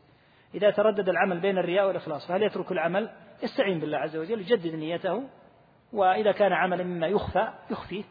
[0.55, 3.09] إذا تردد العمل بين الرياء والإخلاص فهل يترك العمل؟
[3.43, 5.23] يستعين بالله عز وجل يجدد نيته
[5.93, 8.03] وإذا كان عملا مما يخفى يخفيه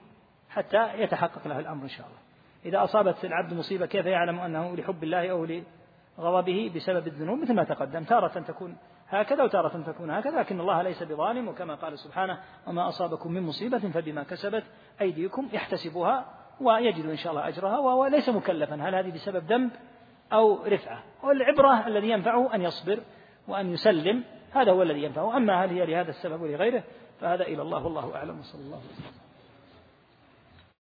[0.50, 2.18] حتى يتحقق له الأمر إن شاء الله.
[2.64, 5.44] إذا أصابت العبد مصيبة كيف يعلم أنه لحب الله أو
[6.18, 8.04] لغضبه بسبب الذنوب مثل ما تقدم.
[8.04, 8.76] تارة تكون
[9.08, 13.78] هكذا وتارة تكون هكذا لكن الله ليس بظالم وكما قال سبحانه وما أصابكم من مصيبة
[13.78, 14.64] فبما كسبت
[15.00, 16.26] أيديكم يحتسبها
[16.60, 18.74] ويجد إن شاء الله أجرها وهو ليس مكلفا.
[18.74, 19.70] هل هذه بسبب ذنب
[20.32, 22.98] أو رفعة؟ والعبرة الذي ينفعه أن يصبر
[23.48, 26.82] وأن يسلم هذا هو الذي ينفعه أما هل هي لهذا السبب ولغيره
[27.20, 28.40] فهذا إلى الله والله أعلم.
[28.40, 29.21] وصلى الله عليه وسلم.